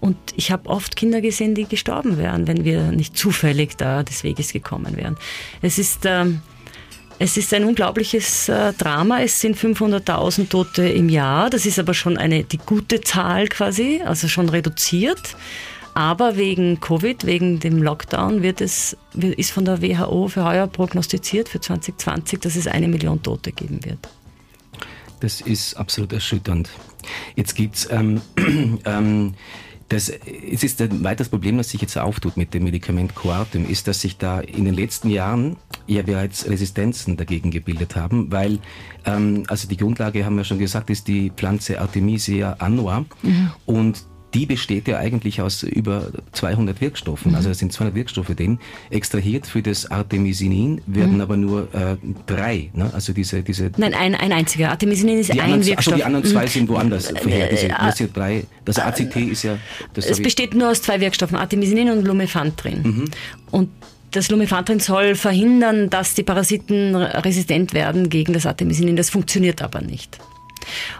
Und 0.00 0.16
ich 0.36 0.50
habe 0.50 0.68
oft 0.68 0.96
Kinder 0.96 1.20
gesehen, 1.20 1.54
die 1.54 1.64
gestorben 1.64 2.16
wären, 2.16 2.46
wenn 2.46 2.64
wir 2.64 2.90
nicht 2.90 3.16
zufällig 3.16 3.76
da 3.76 4.02
des 4.02 4.24
Weges 4.24 4.52
gekommen 4.52 4.96
wären. 4.96 5.16
Es 5.60 5.78
ist, 5.78 6.06
äh, 6.06 6.24
es 7.18 7.36
ist 7.36 7.52
ein 7.52 7.64
unglaubliches 7.64 8.48
äh, 8.48 8.72
Drama. 8.72 9.20
Es 9.20 9.40
sind 9.40 9.56
500.000 9.56 10.48
Tote 10.48 10.88
im 10.88 11.10
Jahr. 11.10 11.50
Das 11.50 11.66
ist 11.66 11.78
aber 11.78 11.92
schon 11.92 12.16
eine, 12.16 12.44
die 12.44 12.58
gute 12.58 13.02
Zahl 13.02 13.48
quasi, 13.48 14.00
also 14.04 14.26
schon 14.26 14.48
reduziert. 14.48 15.36
Aber 15.92 16.36
wegen 16.36 16.80
Covid, 16.80 17.26
wegen 17.26 17.60
dem 17.60 17.82
Lockdown, 17.82 18.42
wird 18.42 18.60
es, 18.60 18.96
ist 19.12 19.50
von 19.50 19.64
der 19.64 19.82
WHO 19.82 20.28
für 20.28 20.44
heuer 20.44 20.66
prognostiziert, 20.66 21.48
für 21.48 21.60
2020, 21.60 22.40
dass 22.40 22.56
es 22.56 22.66
eine 22.66 22.88
Million 22.88 23.22
Tote 23.22 23.52
geben 23.52 23.84
wird. 23.84 23.98
Das 25.20 25.42
ist 25.42 25.74
absolut 25.74 26.12
erschütternd. 26.14 26.70
Jetzt 27.36 27.54
gibt's 27.54 27.86
ähm, 27.90 28.22
ähm, 28.86 29.34
das, 29.90 30.08
es 30.08 30.62
ist 30.62 30.80
ein 30.80 31.02
weiteres 31.02 31.28
Problem, 31.28 31.58
das 31.58 31.70
sich 31.70 31.80
jetzt 31.80 31.98
auftut 31.98 32.36
mit 32.36 32.54
dem 32.54 32.62
Medikament 32.62 33.16
Coartem, 33.16 33.68
ist, 33.68 33.88
dass 33.88 34.00
sich 34.00 34.16
da 34.16 34.40
in 34.40 34.64
den 34.64 34.74
letzten 34.74 35.10
Jahren 35.10 35.56
ja 35.88 36.02
bereits 36.02 36.48
Resistenzen 36.48 37.16
dagegen 37.16 37.50
gebildet 37.50 37.96
haben, 37.96 38.30
weil, 38.30 38.60
ähm, 39.04 39.42
also 39.48 39.66
die 39.66 39.76
Grundlage, 39.76 40.24
haben 40.24 40.36
wir 40.36 40.44
schon 40.44 40.60
gesagt, 40.60 40.90
ist 40.90 41.08
die 41.08 41.30
Pflanze 41.30 41.80
Artemisia 41.80 42.52
annua 42.60 43.04
mhm. 43.22 43.50
und 43.66 44.04
die 44.34 44.46
besteht 44.46 44.86
ja 44.88 44.98
eigentlich 44.98 45.40
aus 45.40 45.62
über 45.62 46.08
200 46.32 46.80
Wirkstoffen. 46.80 47.32
Mhm. 47.32 47.36
Also 47.36 47.50
es 47.50 47.58
sind 47.58 47.72
200 47.72 47.94
Wirkstoffe 47.96 48.34
drin. 48.34 48.58
Extrahiert 48.90 49.46
für 49.46 49.62
das 49.62 49.90
Artemisinin 49.90 50.80
werden 50.86 51.16
mhm. 51.16 51.20
aber 51.20 51.36
nur 51.36 51.74
äh, 51.74 51.96
drei. 52.26 52.70
Ne? 52.72 52.90
Also 52.92 53.12
diese, 53.12 53.42
diese 53.42 53.70
Nein, 53.76 53.94
ein, 53.94 54.14
ein 54.14 54.32
einziger. 54.32 54.70
Artemisinin 54.70 55.18
ist 55.18 55.30
ein 55.30 55.40
anderen, 55.40 55.66
Wirkstoff. 55.66 55.94
Also 55.94 55.96
die 55.96 56.04
anderen 56.04 56.24
zwei 56.24 56.44
mhm. 56.44 56.48
sind 56.48 56.68
woanders 56.68 57.10
äh, 57.10 57.20
vorher. 57.20 57.48
Diese, 57.48 57.68
das, 57.68 58.00
äh, 58.00 58.08
drei, 58.08 58.44
das 58.64 58.78
ACT 58.78 59.16
ist 59.16 59.42
ja... 59.42 59.58
Das 59.94 60.06
es 60.06 60.22
besteht 60.22 60.54
nur 60.54 60.70
aus 60.70 60.82
zwei 60.82 61.00
Wirkstoffen, 61.00 61.36
Artemisinin 61.36 61.90
und 61.90 62.04
Lumefantrin. 62.04 62.82
Mhm. 62.82 63.04
Und 63.50 63.70
das 64.12 64.30
Lumefantrin 64.30 64.80
soll 64.80 65.14
verhindern, 65.14 65.90
dass 65.90 66.14
die 66.14 66.22
Parasiten 66.22 66.96
resistent 66.96 67.74
werden 67.74 68.10
gegen 68.10 68.32
das 68.32 68.46
Artemisinin. 68.46 68.96
Das 68.96 69.10
funktioniert 69.10 69.62
aber 69.62 69.80
nicht. 69.80 70.18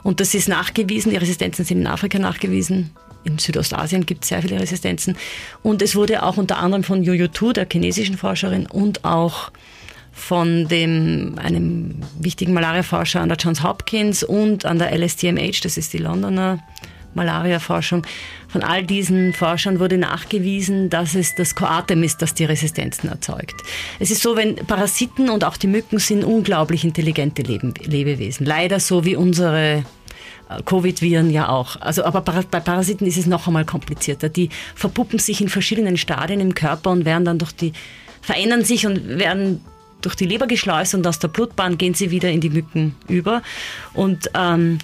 Und 0.02 0.20
das 0.20 0.34
ist 0.34 0.48
nachgewiesen, 0.48 1.10
die 1.10 1.16
Resistenzen 1.16 1.64
sind 1.64 1.80
in 1.80 1.86
Afrika 1.86 2.18
nachgewiesen, 2.18 2.90
in 3.24 3.38
Südostasien 3.38 4.06
gibt 4.06 4.24
es 4.24 4.28
sehr 4.28 4.42
viele 4.42 4.60
Resistenzen. 4.60 5.16
Und 5.62 5.82
es 5.82 5.94
wurde 5.96 6.22
auch 6.22 6.36
unter 6.36 6.58
anderem 6.58 6.84
von 6.84 7.02
Yu 7.02 7.26
Tu, 7.28 7.52
der 7.52 7.66
chinesischen 7.70 8.16
Forscherin, 8.16 8.66
und 8.66 9.04
auch 9.04 9.50
von 10.12 10.68
dem, 10.68 11.36
einem 11.38 12.00
wichtigen 12.18 12.52
Malaria-Forscher 12.52 13.20
an 13.20 13.28
der 13.28 13.38
Johns 13.38 13.62
Hopkins 13.62 14.22
und 14.22 14.64
an 14.64 14.78
der 14.78 14.92
LSTMH, 14.96 15.60
das 15.62 15.76
ist 15.76 15.92
die 15.92 15.98
Londoner 15.98 16.58
Malaria-Forschung. 17.14 18.06
Von 18.48 18.62
all 18.62 18.84
diesen 18.84 19.32
Forschern 19.32 19.80
wurde 19.80 19.98
nachgewiesen, 19.98 20.90
dass 20.90 21.14
es 21.14 21.34
das 21.34 21.54
Coatem 21.54 22.02
ist, 22.02 22.22
das 22.22 22.34
die 22.34 22.44
Resistenzen 22.44 23.08
erzeugt. 23.08 23.62
Es 23.98 24.10
ist 24.10 24.22
so, 24.22 24.36
wenn 24.36 24.56
Parasiten 24.56 25.30
und 25.30 25.44
auch 25.44 25.56
die 25.56 25.66
Mücken 25.66 25.98
sind 25.98 26.24
unglaublich 26.24 26.84
intelligente 26.84 27.42
Lebewesen. 27.42 28.46
Leider 28.46 28.80
so 28.80 29.04
wie 29.04 29.16
unsere 29.16 29.84
Covid-Viren 30.64 31.30
ja 31.30 31.48
auch. 31.48 31.76
Also, 31.80 32.04
aber 32.04 32.20
bei 32.20 32.60
Parasiten 32.60 33.06
ist 33.06 33.16
es 33.16 33.26
noch 33.26 33.46
einmal 33.46 33.64
komplizierter. 33.64 34.28
Die 34.28 34.50
verpuppen 34.74 35.18
sich 35.18 35.40
in 35.40 35.48
verschiedenen 35.48 35.96
Stadien 35.96 36.40
im 36.40 36.54
Körper 36.54 36.90
und 36.90 37.04
werden 37.04 37.24
dann 37.24 37.38
durch 37.38 37.52
die, 37.52 37.72
verändern 38.20 38.64
sich 38.64 38.86
und 38.86 39.18
werden 39.18 39.64
durch 40.00 40.14
die 40.14 40.26
Leber 40.26 40.46
geschleust 40.46 40.94
und 40.94 41.06
aus 41.06 41.18
der 41.18 41.28
Blutbahn 41.28 41.78
gehen 41.78 41.94
sie 41.94 42.10
wieder 42.10 42.30
in 42.30 42.40
die 42.40 42.50
Mücken 42.50 42.94
über. 43.08 43.42
Und 43.94 44.30
ähm, 44.34 44.78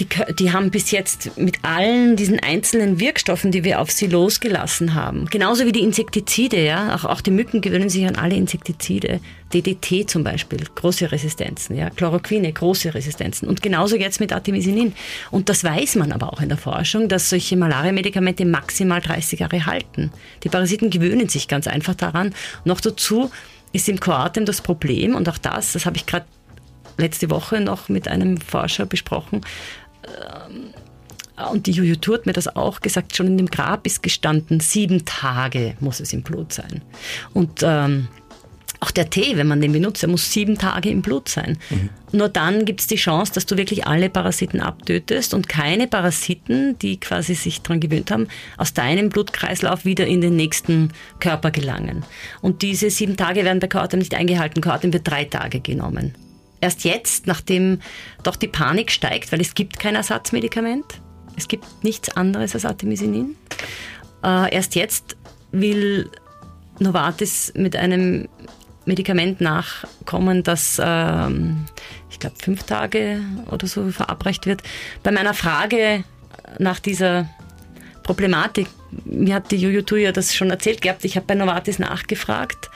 die, 0.00 0.08
die 0.34 0.52
haben 0.52 0.70
bis 0.70 0.90
jetzt 0.90 1.36
mit 1.36 1.58
allen 1.62 2.16
diesen 2.16 2.40
einzelnen 2.40 2.98
Wirkstoffen, 2.98 3.52
die 3.52 3.64
wir 3.64 3.80
auf 3.80 3.90
sie 3.90 4.06
losgelassen 4.06 4.94
haben, 4.94 5.26
genauso 5.26 5.66
wie 5.66 5.72
die 5.72 5.80
Insektizide, 5.80 6.64
ja, 6.64 6.94
auch, 6.94 7.04
auch 7.04 7.20
die 7.20 7.30
Mücken 7.30 7.60
gewöhnen 7.60 7.90
sich 7.90 8.06
an 8.06 8.16
alle 8.16 8.34
Insektizide, 8.34 9.20
DDT 9.52 10.08
zum 10.08 10.24
Beispiel, 10.24 10.60
große 10.74 11.12
Resistenzen, 11.12 11.76
ja, 11.76 11.90
Chloroquine, 11.90 12.52
große 12.52 12.94
Resistenzen 12.94 13.48
und 13.48 13.62
genauso 13.62 13.96
jetzt 13.96 14.20
mit 14.20 14.32
Artemisinin. 14.32 14.94
Und 15.30 15.48
das 15.48 15.64
weiß 15.64 15.96
man 15.96 16.12
aber 16.12 16.32
auch 16.32 16.40
in 16.40 16.48
der 16.48 16.58
Forschung, 16.58 17.08
dass 17.08 17.30
solche 17.30 17.56
Malaria-Medikamente 17.56 18.44
maximal 18.44 19.00
30 19.00 19.40
Jahre 19.40 19.66
halten. 19.66 20.12
Die 20.44 20.48
Parasiten 20.48 20.90
gewöhnen 20.90 21.28
sich 21.28 21.48
ganz 21.48 21.66
einfach 21.66 21.94
daran. 21.94 22.34
Noch 22.64 22.80
dazu 22.80 23.30
ist 23.72 23.88
im 23.88 24.00
Kroatem 24.00 24.46
das 24.46 24.62
Problem, 24.62 25.14
und 25.14 25.28
auch 25.28 25.38
das, 25.38 25.72
das 25.72 25.84
habe 25.86 25.96
ich 25.96 26.06
gerade 26.06 26.26
letzte 27.00 27.30
Woche 27.30 27.60
noch 27.60 27.88
mit 27.88 28.06
einem 28.06 28.38
Forscher 28.38 28.86
besprochen, 28.86 29.40
und 31.50 31.66
die 31.66 31.72
Juju 31.72 31.96
hat 32.12 32.26
mir 32.26 32.32
das 32.32 32.54
auch 32.54 32.80
gesagt, 32.80 33.16
schon 33.16 33.26
in 33.26 33.38
dem 33.38 33.46
Grab 33.46 33.86
ist 33.86 34.02
gestanden, 34.02 34.60
sieben 34.60 35.04
Tage 35.04 35.74
muss 35.80 36.00
es 36.00 36.12
im 36.12 36.22
Blut 36.22 36.52
sein. 36.52 36.82
Und 37.32 37.62
ähm, 37.62 38.08
auch 38.80 38.90
der 38.90 39.10
Tee, 39.10 39.36
wenn 39.36 39.46
man 39.46 39.60
den 39.60 39.72
benutzt, 39.72 40.02
der 40.02 40.08
muss 40.08 40.32
sieben 40.32 40.56
Tage 40.56 40.88
im 40.88 41.02
Blut 41.02 41.28
sein. 41.28 41.58
Mhm. 41.68 41.90
Nur 42.12 42.28
dann 42.30 42.64
gibt 42.64 42.80
es 42.80 42.86
die 42.86 42.96
Chance, 42.96 43.32
dass 43.34 43.44
du 43.44 43.58
wirklich 43.58 43.86
alle 43.86 44.08
Parasiten 44.08 44.60
abtötest 44.60 45.34
und 45.34 45.48
keine 45.48 45.86
Parasiten, 45.86 46.78
die 46.78 46.98
quasi 46.98 47.34
sich 47.34 47.60
daran 47.60 47.80
gewöhnt 47.80 48.10
haben, 48.10 48.28
aus 48.56 48.72
deinem 48.72 49.10
Blutkreislauf 49.10 49.84
wieder 49.84 50.06
in 50.06 50.22
den 50.22 50.34
nächsten 50.34 50.92
Körper 51.20 51.50
gelangen. 51.50 52.04
Und 52.40 52.62
diese 52.62 52.88
sieben 52.88 53.18
Tage 53.18 53.44
werden 53.44 53.60
bei 53.60 53.68
Coartem 53.68 53.98
nicht 53.98 54.14
eingehalten. 54.14 54.62
Coartem 54.62 54.92
wird 54.92 55.06
drei 55.06 55.24
Tage 55.24 55.60
genommen 55.60 56.14
erst 56.60 56.84
jetzt, 56.84 57.26
nachdem 57.26 57.80
doch 58.22 58.36
die 58.36 58.48
Panik 58.48 58.90
steigt, 58.90 59.32
weil 59.32 59.40
es 59.40 59.54
gibt 59.54 59.78
kein 59.78 59.94
Ersatzmedikament, 59.94 61.00
es 61.36 61.48
gibt 61.48 61.64
nichts 61.82 62.16
anderes 62.16 62.54
als 62.54 62.64
Artemisinin, 62.64 63.36
äh, 64.24 64.54
erst 64.54 64.74
jetzt 64.74 65.16
will 65.52 66.10
Novartis 66.78 67.52
mit 67.54 67.76
einem 67.76 68.28
Medikament 68.86 69.40
nachkommen, 69.40 70.42
das, 70.42 70.80
ähm, 70.82 71.66
ich 72.10 72.18
glaube, 72.18 72.36
fünf 72.38 72.64
Tage 72.64 73.20
oder 73.50 73.66
so 73.66 73.90
verabreicht 73.90 74.46
wird. 74.46 74.62
Bei 75.02 75.10
meiner 75.10 75.34
Frage 75.34 76.04
nach 76.58 76.80
dieser 76.80 77.28
Problematik, 78.02 78.66
mir 79.04 79.34
hat 79.34 79.50
die 79.50 79.56
Juju 79.56 79.96
ja 79.96 80.12
das 80.12 80.34
schon 80.34 80.50
erzählt 80.50 80.82
gehabt, 80.82 81.04
ich 81.04 81.16
habe 81.16 81.26
bei 81.26 81.34
Novartis 81.34 81.78
nachgefragt 81.78 82.70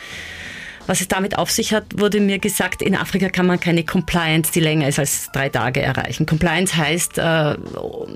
Was 0.87 1.01
es 1.01 1.09
damit 1.09 1.39
auf 1.39 1.51
sich 1.51 1.73
hat, 1.73 1.85
wurde 1.97 2.21
mir 2.21 2.39
gesagt, 2.39 2.83
in 2.83 2.95
Afrika 2.95 3.31
kann 3.31 3.47
man 3.47 3.59
keine 3.59 3.85
Compliance, 3.85 4.53
die 4.53 4.61
länger 4.61 4.89
ist 4.89 4.99
als 4.99 5.31
drei 5.33 5.49
Tage 5.49 5.81
erreichen. 5.81 6.27
Compliance 6.27 6.77
heißt, 6.77 7.19
äh, 7.19 7.57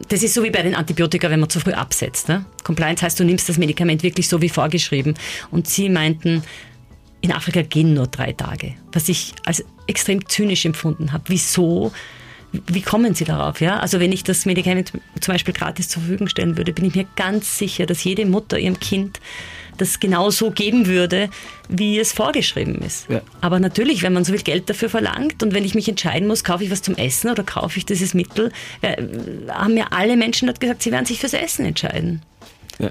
das 0.09 0.22
ist 0.22 0.35
so 0.35 0.42
wie 0.42 0.50
bei 0.50 0.62
den 0.62 0.74
Antibiotika, 0.74 1.31
wenn 1.31 1.40
man 1.40 1.48
zu 1.48 1.61
früh 1.61 1.72
absetzt. 1.72 2.28
Ne? 2.28 2.44
Compliance 2.64 3.02
heißt, 3.02 3.18
du 3.18 3.24
nimmst 3.24 3.48
das 3.48 3.57
Medikament 3.57 4.02
wirklich 4.02 4.28
so 4.28 4.42
wie 4.42 4.50
vorgeschrieben. 4.50 5.14
Und 5.50 5.66
sie 5.66 5.88
meinten, 5.88 6.42
in 7.20 7.33
Afrika 7.33 7.62
gehen 7.62 7.94
nur 7.94 8.07
drei 8.07 8.33
Tage, 8.33 8.74
was 8.92 9.09
ich 9.09 9.33
als 9.44 9.64
extrem 9.87 10.28
zynisch 10.28 10.66
empfunden 10.66 11.12
habe. 11.12 11.24
Wieso? 11.28 11.92
Wie 12.52 12.83
kommen 12.83 13.14
Sie 13.14 13.24
darauf? 13.24 13.61
Ja? 13.61 13.81
Also 13.81 14.00
wenn 14.00 14.12
ich 14.12 14.24
das 14.24 14.46
Medikament 14.46 14.92
zum 15.20 15.35
Beispiel 15.35 15.52
gratis 15.52 15.88
zur 15.88 16.02
Verfügung 16.02 16.28
stellen 16.28 16.57
würde, 16.57 16.72
bin 16.72 16.85
ich 16.85 16.94
mir 16.94 17.07
ganz 17.16 17.59
sicher, 17.59 17.87
dass 17.87 18.04
jede 18.04 18.24
Mutter 18.24 18.59
ihrem 18.59 18.78
Kind 18.78 19.20
das 19.81 20.01
genau 20.01 20.31
so 20.31 20.51
geben 20.51 20.87
würde, 20.87 21.31
wie 21.69 21.99
es 21.99 22.12
vorgeschrieben 22.12 22.81
ist. 22.83 23.09
Ja. 23.09 23.21
Aber 23.41 23.61
natürlich, 23.61 24.03
wenn 24.03 24.12
man 24.12 24.25
so 24.25 24.33
viel 24.33 24.43
Geld 24.43 24.69
dafür 24.69 24.88
verlangt 24.88 25.43
und 25.43 25.55
wenn 25.55 25.64
ich 25.64 25.75
mich 25.75 25.88
entscheiden 25.88 26.29
muss, 26.29 26.45
kaufe 26.45 26.64
ich 26.64 26.71
was 26.71 26.83
zum 26.83 26.97
Essen 26.97 27.31
oder 27.31 27.43
kaufe 27.43 27.79
ich 27.79 27.87
dieses 27.87 28.14
Mittel, 28.14 28.53
äh, 28.83 29.03
haben 29.49 29.77
ja 29.77 29.87
alle 29.91 30.17
Menschen 30.17 30.47
dort 30.47 30.61
gesagt, 30.61 30.83
sie 30.83 30.93
werden 30.93 31.07
sich 31.07 31.21
fürs 31.21 31.35
Essen 31.35 31.64
entscheiden. 31.64 32.23
Ja. 32.79 32.91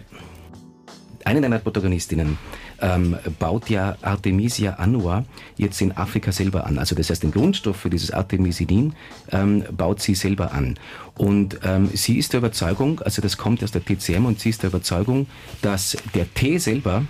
Eine 1.27 1.41
deiner 1.41 1.59
Protagonistinnen 1.59 2.37
ähm, 2.81 3.17
baut 3.37 3.69
ja 3.69 3.97
Artemisia 4.01 4.75
annua 4.75 5.25
jetzt 5.57 5.81
in 5.81 5.91
Afrika 5.91 6.31
selber 6.31 6.65
an. 6.65 6.79
Also 6.79 6.95
das 6.95 7.09
heißt, 7.09 7.21
den 7.21 7.31
Grundstoff 7.31 7.75
für 7.75 7.89
dieses 7.89 8.11
Artemisidin 8.11 8.93
ähm, 9.33 9.65
baut 9.75 10.01
sie 10.01 10.15
selber 10.15 10.53
an. 10.53 10.79
Und 11.15 11.59
ähm, 11.65 11.89
sie 11.93 12.17
ist 12.17 12.31
der 12.31 12.37
Überzeugung, 12.37 13.01
also 13.01 13.21
das 13.21 13.35
kommt 13.35 13.61
aus 13.61 13.73
der 13.73 13.83
TCM 13.83 14.25
und 14.25 14.39
sie 14.39 14.51
ist 14.51 14.63
der 14.63 14.69
Überzeugung, 14.69 15.27
dass 15.61 15.97
der 16.15 16.33
Tee 16.33 16.59
selber 16.59 17.03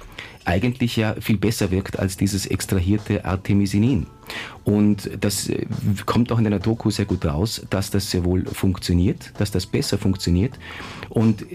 eigentlich 0.47 0.95
ja 0.95 1.15
viel 1.19 1.37
besser 1.37 1.71
wirkt 1.71 1.99
als 1.99 2.17
dieses 2.17 2.45
extrahierte 2.45 3.25
Artemisinin. 3.25 4.07
Und 4.63 5.09
das 5.21 5.47
äh, 5.47 5.65
kommt 6.05 6.31
auch 6.31 6.37
in 6.37 6.45
der 6.45 6.59
Doku 6.59 6.89
sehr 6.89 7.05
gut 7.05 7.25
raus, 7.25 7.65
dass 7.69 7.91
das 7.91 8.11
sehr 8.11 8.25
wohl 8.25 8.45
funktioniert, 8.45 9.31
dass 9.37 9.51
das 9.51 9.65
besser 9.65 9.97
funktioniert. 9.97 10.57
Und 11.09 11.43
äh, 11.43 11.45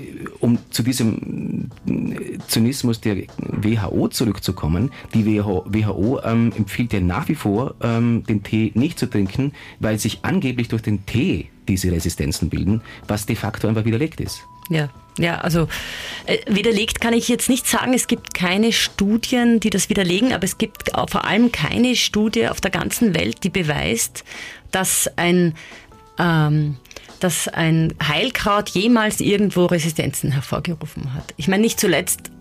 um 0.40 0.58
zu 0.70 0.82
diesem 0.82 1.70
äh, 1.86 2.38
Zynismus 2.46 3.00
der 3.00 3.24
WHO 3.38 4.08
zurückzukommen, 4.08 4.90
die 5.12 5.26
WHO, 5.26 5.64
WHO 5.66 6.20
ähm, 6.24 6.52
empfiehlt 6.56 6.92
ja 6.92 7.00
nach 7.00 7.28
wie 7.28 7.34
vor, 7.34 7.74
ähm, 7.82 8.24
den 8.28 8.42
Tee 8.42 8.72
nicht 8.74 8.98
zu 8.98 9.06
trinken, 9.06 9.52
weil 9.80 9.98
sich 9.98 10.20
angeblich 10.22 10.68
durch 10.68 10.82
den 10.82 11.04
Tee 11.04 11.50
diese 11.68 11.92
Resistenzen 11.92 12.48
bilden, 12.48 12.80
was 13.08 13.26
de 13.26 13.36
facto 13.36 13.68
einfach 13.68 13.84
widerlegt 13.84 14.20
ist. 14.20 14.42
Ja, 14.70 14.88
ja, 15.18 15.38
also 15.38 15.68
äh, 16.26 16.38
widerlegt 16.46 17.00
kann 17.00 17.12
ich 17.12 17.28
jetzt 17.28 17.48
nicht 17.48 17.66
sagen. 17.66 17.92
Es 17.94 18.06
gibt 18.06 18.34
keine 18.34 18.72
Studien, 18.72 19.60
die 19.60 19.70
das 19.70 19.88
widerlegen, 19.88 20.32
aber 20.32 20.44
es 20.44 20.58
gibt 20.58 20.90
vor 21.10 21.24
allem 21.24 21.52
keine 21.52 21.96
Studie 21.96 22.48
auf 22.48 22.60
der 22.60 22.70
ganzen 22.70 23.14
Welt, 23.14 23.44
die 23.44 23.50
beweist, 23.50 24.24
dass 24.70 25.10
ein 25.16 25.54
ähm, 26.18 26.76
dass 27.20 27.46
ein 27.46 27.94
Heilkraut 28.02 28.70
jemals 28.70 29.20
irgendwo 29.20 29.66
Resistenzen 29.66 30.32
hervorgerufen 30.32 31.14
hat. 31.14 31.34
Ich 31.36 31.46
meine, 31.46 31.62
nicht 31.62 31.78
zuletzt 31.78 32.32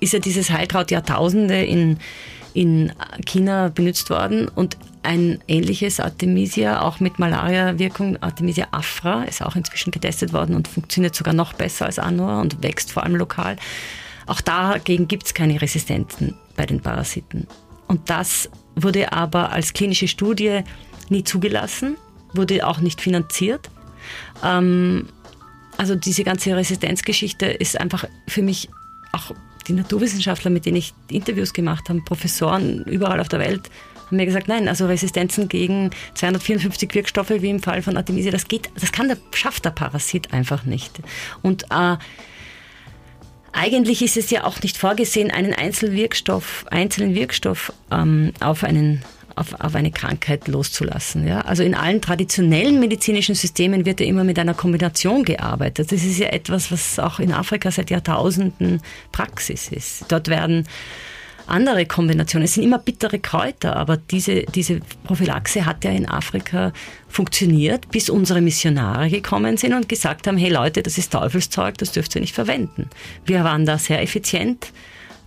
ist 0.00 0.14
ja 0.14 0.18
dieses 0.18 0.50
Heilkraut 0.50 0.90
Jahrtausende 0.90 1.62
in, 1.62 1.98
in 2.54 2.92
China 3.26 3.68
benutzt 3.68 4.08
worden 4.08 4.48
und 4.48 4.78
ein 5.02 5.40
ähnliches 5.48 6.00
Artemisia, 6.00 6.82
auch 6.82 7.00
mit 7.00 7.18
Malaria-Wirkung, 7.18 8.22
Artemisia 8.22 8.68
afra, 8.70 9.24
ist 9.24 9.42
auch 9.42 9.56
inzwischen 9.56 9.90
getestet 9.90 10.32
worden 10.32 10.54
und 10.54 10.68
funktioniert 10.68 11.14
sogar 11.14 11.34
noch 11.34 11.52
besser 11.54 11.86
als 11.86 11.98
Anua 11.98 12.40
und 12.40 12.62
wächst 12.62 12.92
vor 12.92 13.02
allem 13.02 13.16
lokal. 13.16 13.56
Auch 14.26 14.40
dagegen 14.40 15.08
gibt 15.08 15.26
es 15.26 15.34
keine 15.34 15.60
Resistenzen 15.60 16.34
bei 16.56 16.66
den 16.66 16.80
Parasiten. 16.80 17.46
Und 17.88 18.08
das 18.08 18.48
wurde 18.76 19.12
aber 19.12 19.50
als 19.50 19.72
klinische 19.72 20.08
Studie 20.08 20.60
nie 21.08 21.24
zugelassen, 21.24 21.96
wurde 22.32 22.66
auch 22.66 22.78
nicht 22.78 23.00
finanziert. 23.00 23.70
Ähm, 24.44 25.08
also 25.76 25.94
diese 25.94 26.24
ganze 26.24 26.54
Resistenzgeschichte 26.56 27.46
ist 27.46 27.80
einfach 27.80 28.04
für 28.28 28.42
mich 28.42 28.68
auch 29.12 29.32
die 29.66 29.72
Naturwissenschaftler, 29.72 30.50
mit 30.50 30.66
denen 30.66 30.76
ich 30.76 30.94
Interviews 31.08 31.52
gemacht 31.52 31.88
habe, 31.88 32.00
Professoren 32.02 32.84
überall 32.84 33.20
auf 33.20 33.28
der 33.28 33.40
Welt, 33.40 33.70
haben 34.12 34.18
mir 34.18 34.26
gesagt, 34.26 34.48
nein, 34.48 34.68
also 34.68 34.86
Resistenzen 34.86 35.48
gegen 35.48 35.90
254 36.14 36.94
Wirkstoffe, 36.94 37.30
wie 37.30 37.50
im 37.50 37.60
Fall 37.60 37.82
von 37.82 37.96
Artemisia, 37.96 38.30
das 38.30 38.46
geht, 38.46 38.70
das 38.78 38.92
kann 38.92 39.08
der, 39.08 39.16
schafft 39.32 39.64
der 39.64 39.70
Parasit 39.70 40.32
einfach 40.32 40.64
nicht. 40.64 41.00
Und 41.40 41.64
äh, 41.70 41.96
eigentlich 43.52 44.02
ist 44.02 44.16
es 44.16 44.30
ja 44.30 44.44
auch 44.44 44.62
nicht 44.62 44.76
vorgesehen, 44.76 45.30
einen 45.30 45.54
Einzelwirkstoff, 45.54 46.66
einzelnen 46.70 47.14
Wirkstoff 47.14 47.72
ähm, 47.90 48.32
auf 48.40 48.64
einen 48.64 49.02
auf, 49.34 49.58
auf 49.60 49.74
eine 49.74 49.90
Krankheit 49.90 50.46
loszulassen. 50.46 51.26
Ja? 51.26 51.40
Also 51.40 51.62
in 51.62 51.74
allen 51.74 52.02
traditionellen 52.02 52.78
medizinischen 52.80 53.34
Systemen 53.34 53.86
wird 53.86 54.00
ja 54.00 54.06
immer 54.06 54.24
mit 54.24 54.38
einer 54.38 54.52
Kombination 54.52 55.24
gearbeitet. 55.24 55.90
Das 55.90 56.04
ist 56.04 56.18
ja 56.18 56.28
etwas, 56.28 56.70
was 56.70 56.98
auch 56.98 57.18
in 57.18 57.32
Afrika 57.32 57.70
seit 57.70 57.88
Jahrtausenden 57.88 58.82
Praxis 59.10 59.68
ist. 59.72 60.04
Dort 60.08 60.28
werden 60.28 60.68
andere 61.46 61.86
Kombinationen. 61.86 62.44
Es 62.44 62.54
sind 62.54 62.64
immer 62.64 62.78
bittere 62.78 63.18
Kräuter, 63.18 63.76
aber 63.76 63.96
diese, 63.96 64.44
diese 64.44 64.80
Prophylaxe 65.04 65.66
hat 65.66 65.84
ja 65.84 65.90
in 65.90 66.08
Afrika 66.08 66.72
funktioniert, 67.08 67.90
bis 67.90 68.10
unsere 68.10 68.40
Missionare 68.40 69.10
gekommen 69.10 69.56
sind 69.56 69.74
und 69.74 69.88
gesagt 69.88 70.26
haben, 70.26 70.38
hey 70.38 70.50
Leute, 70.50 70.82
das 70.82 70.98
ist 70.98 71.12
Teufelszeug, 71.12 71.78
das 71.78 71.92
dürft 71.92 72.14
ihr 72.14 72.20
nicht 72.20 72.34
verwenden. 72.34 72.88
Wir 73.24 73.44
waren 73.44 73.66
da 73.66 73.78
sehr 73.78 74.02
effizient 74.02 74.72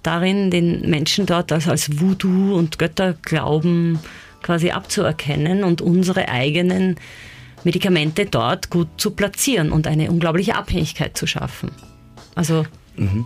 darin, 0.03 0.51
den 0.51 0.89
Menschen 0.89 1.25
dort 1.25 1.51
als, 1.51 1.67
als 1.67 1.99
Voodoo 1.99 2.55
und 2.55 2.77
Götterglauben 2.77 3.99
quasi 4.41 4.71
abzuerkennen 4.71 5.63
und 5.63 5.81
unsere 5.81 6.29
eigenen 6.29 6.97
Medikamente 7.63 8.27
dort 8.27 8.69
gut 8.69 8.87
zu 8.97 9.11
platzieren 9.11 9.71
und 9.71 9.87
eine 9.87 10.11
unglaubliche 10.11 10.55
Abhängigkeit 10.55 11.17
zu 11.17 11.25
schaffen. 11.25 11.71
Also 12.35 12.65
mhm. 12.95 13.25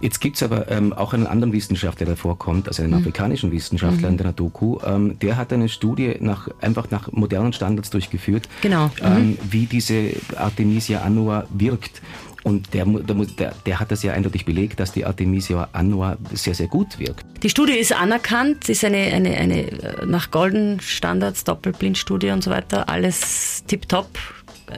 Jetzt 0.00 0.20
gibt 0.20 0.36
es 0.36 0.42
aber 0.42 0.70
ähm, 0.70 0.92
auch 0.92 1.12
einen 1.12 1.26
anderen 1.26 1.52
Wissenschaftler, 1.52 2.06
der 2.06 2.16
vorkommt, 2.16 2.68
also 2.68 2.82
einen 2.82 2.92
mhm. 2.92 2.98
afrikanischen 2.98 3.52
Wissenschaftler 3.52 4.08
mhm. 4.08 4.18
in 4.18 4.22
der 4.22 4.32
Doku. 4.32 4.78
Ähm, 4.84 5.18
der 5.18 5.36
hat 5.36 5.52
eine 5.52 5.68
Studie 5.68 6.16
nach, 6.20 6.48
einfach 6.60 6.90
nach 6.90 7.12
modernen 7.12 7.52
Standards 7.52 7.90
durchgeführt, 7.90 8.48
genau. 8.60 8.90
ähm, 9.02 9.30
mhm. 9.30 9.38
wie 9.50 9.66
diese 9.66 10.10
Artemisia 10.36 11.00
annua 11.00 11.46
wirkt. 11.50 12.02
Und 12.42 12.72
der, 12.72 12.86
der, 12.86 13.54
der, 13.66 13.80
hat 13.80 13.90
das 13.90 14.02
ja 14.02 14.14
eindeutig 14.14 14.46
belegt, 14.46 14.80
dass 14.80 14.92
die 14.92 15.04
Artemisia 15.04 15.68
annua 15.72 16.16
sehr, 16.32 16.54
sehr 16.54 16.68
gut 16.68 16.98
wirkt. 16.98 17.24
Die 17.42 17.50
Studie 17.50 17.74
ist 17.74 17.92
anerkannt, 17.92 18.68
ist 18.70 18.82
eine, 18.82 18.96
eine, 18.96 19.36
eine 19.36 19.70
äh, 19.70 20.06
nach 20.06 20.30
Golden 20.30 20.80
Standards, 20.80 21.44
Doppelblindstudie 21.44 22.30
und 22.30 22.42
so 22.42 22.50
weiter, 22.50 22.88
alles 22.88 23.62
tipptopp, 23.66 24.08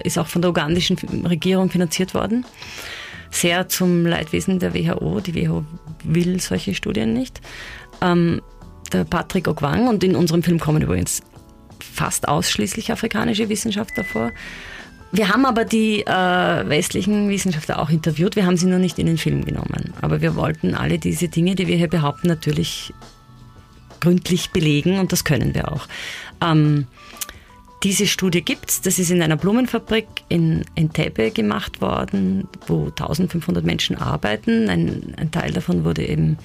ist 0.02 0.18
auch 0.18 0.26
von 0.26 0.42
der 0.42 0.50
ugandischen 0.50 0.96
Regierung 1.24 1.70
finanziert 1.70 2.14
worden 2.14 2.44
sehr 3.32 3.68
zum 3.68 4.06
Leidwesen 4.06 4.58
der 4.58 4.74
WHO. 4.74 5.20
Die 5.20 5.34
WHO 5.34 5.64
will 6.04 6.40
solche 6.40 6.74
Studien 6.74 7.12
nicht. 7.12 7.40
Ähm, 8.00 8.40
der 8.92 9.04
Patrick 9.04 9.48
Ogwang 9.48 9.88
und 9.88 10.04
in 10.04 10.14
unserem 10.14 10.42
Film 10.42 10.60
kommen 10.60 10.82
übrigens 10.82 11.22
fast 11.80 12.28
ausschließlich 12.28 12.92
afrikanische 12.92 13.48
Wissenschaftler 13.48 14.04
vor. 14.04 14.30
Wir 15.10 15.28
haben 15.28 15.44
aber 15.44 15.64
die 15.64 16.00
äh, 16.06 16.68
westlichen 16.68 17.28
Wissenschaftler 17.28 17.78
auch 17.78 17.90
interviewt, 17.90 18.36
wir 18.36 18.46
haben 18.46 18.56
sie 18.56 18.66
nur 18.66 18.78
nicht 18.78 18.98
in 18.98 19.06
den 19.06 19.18
Film 19.18 19.44
genommen. 19.44 19.92
Aber 20.00 20.22
wir 20.22 20.36
wollten 20.36 20.74
alle 20.74 20.98
diese 20.98 21.28
Dinge, 21.28 21.54
die 21.54 21.66
wir 21.66 21.76
hier 21.76 21.88
behaupten, 21.88 22.28
natürlich 22.28 22.94
gründlich 24.00 24.50
belegen 24.50 24.98
und 24.98 25.12
das 25.12 25.24
können 25.24 25.54
wir 25.54 25.70
auch. 25.70 25.86
Ähm, 26.42 26.86
diese 27.82 28.06
Studie 28.06 28.42
gibt 28.42 28.70
es. 28.70 28.80
Das 28.80 28.98
ist 28.98 29.10
in 29.10 29.22
einer 29.22 29.36
Blumenfabrik 29.36 30.06
in 30.28 30.64
Entebbe 30.74 31.30
gemacht 31.30 31.80
worden, 31.80 32.48
wo 32.66 32.86
1500 32.86 33.64
Menschen 33.64 33.96
arbeiten. 33.96 34.68
Ein, 34.68 35.14
ein 35.16 35.30
Teil 35.30 35.52
davon 35.52 35.84
wurde 35.84 36.06
eben 36.06 36.38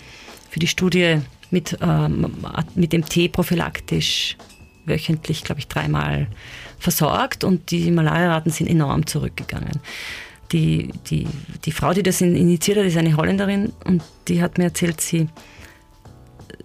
für 0.49 0.59
die 0.59 0.67
Studie 0.67 1.19
mit, 1.51 1.77
ähm, 1.81 2.33
mit 2.75 2.93
dem 2.93 3.05
Tee 3.05 3.29
prophylaktisch 3.29 4.35
wöchentlich, 4.85 5.43
glaube 5.43 5.59
ich, 5.59 5.67
dreimal 5.67 6.27
versorgt 6.79 7.43
und 7.43 7.71
die 7.71 7.91
Malariaraten 7.91 8.51
sind 8.51 8.67
enorm 8.67 9.05
zurückgegangen. 9.05 9.79
Die, 10.53 10.91
die, 11.09 11.27
die 11.65 11.71
Frau, 11.71 11.93
die 11.93 12.03
das 12.03 12.21
initiiert 12.21 12.79
hat, 12.79 12.85
ist 12.85 12.97
eine 12.97 13.17
Holländerin 13.17 13.73
und 13.83 14.01
die 14.29 14.41
hat 14.41 14.57
mir 14.57 14.65
erzählt, 14.65 15.01
sie, 15.01 15.27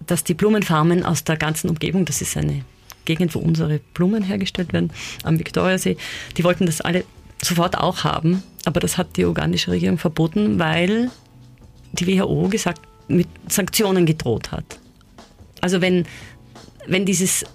dass 0.05 0.23
die 0.23 0.33
Blumenfarmen 0.33 1.03
aus 1.03 1.25
der 1.25 1.35
ganzen 1.35 1.69
Umgebung, 1.69 2.05
das 2.05 2.21
ist 2.21 2.37
eine 2.37 2.63
Gegend, 3.05 3.35
wo 3.35 3.39
unsere 3.39 3.79
Blumen 3.93 4.23
hergestellt 4.23 4.73
werden, 4.73 4.91
am 5.23 5.39
Viktoriasee, 5.39 5.97
die 6.37 6.43
wollten 6.43 6.65
das 6.65 6.81
alle 6.81 7.03
sofort 7.41 7.77
auch 7.77 8.03
haben, 8.03 8.43
aber 8.65 8.79
das 8.79 8.97
hat 8.97 9.17
die 9.17 9.25
ugandische 9.25 9.71
Regierung 9.71 9.97
verboten, 9.97 10.59
weil 10.59 11.11
die 11.91 12.07
WHO 12.07 12.47
gesagt 12.47 12.81
mit 13.07 13.27
Sanktionen 13.47 14.05
gedroht 14.05 14.51
hat. 14.51 14.79
Also 15.61 15.81
wenn, 15.81 16.05
wenn 16.87 17.05
dieses, 17.05 17.45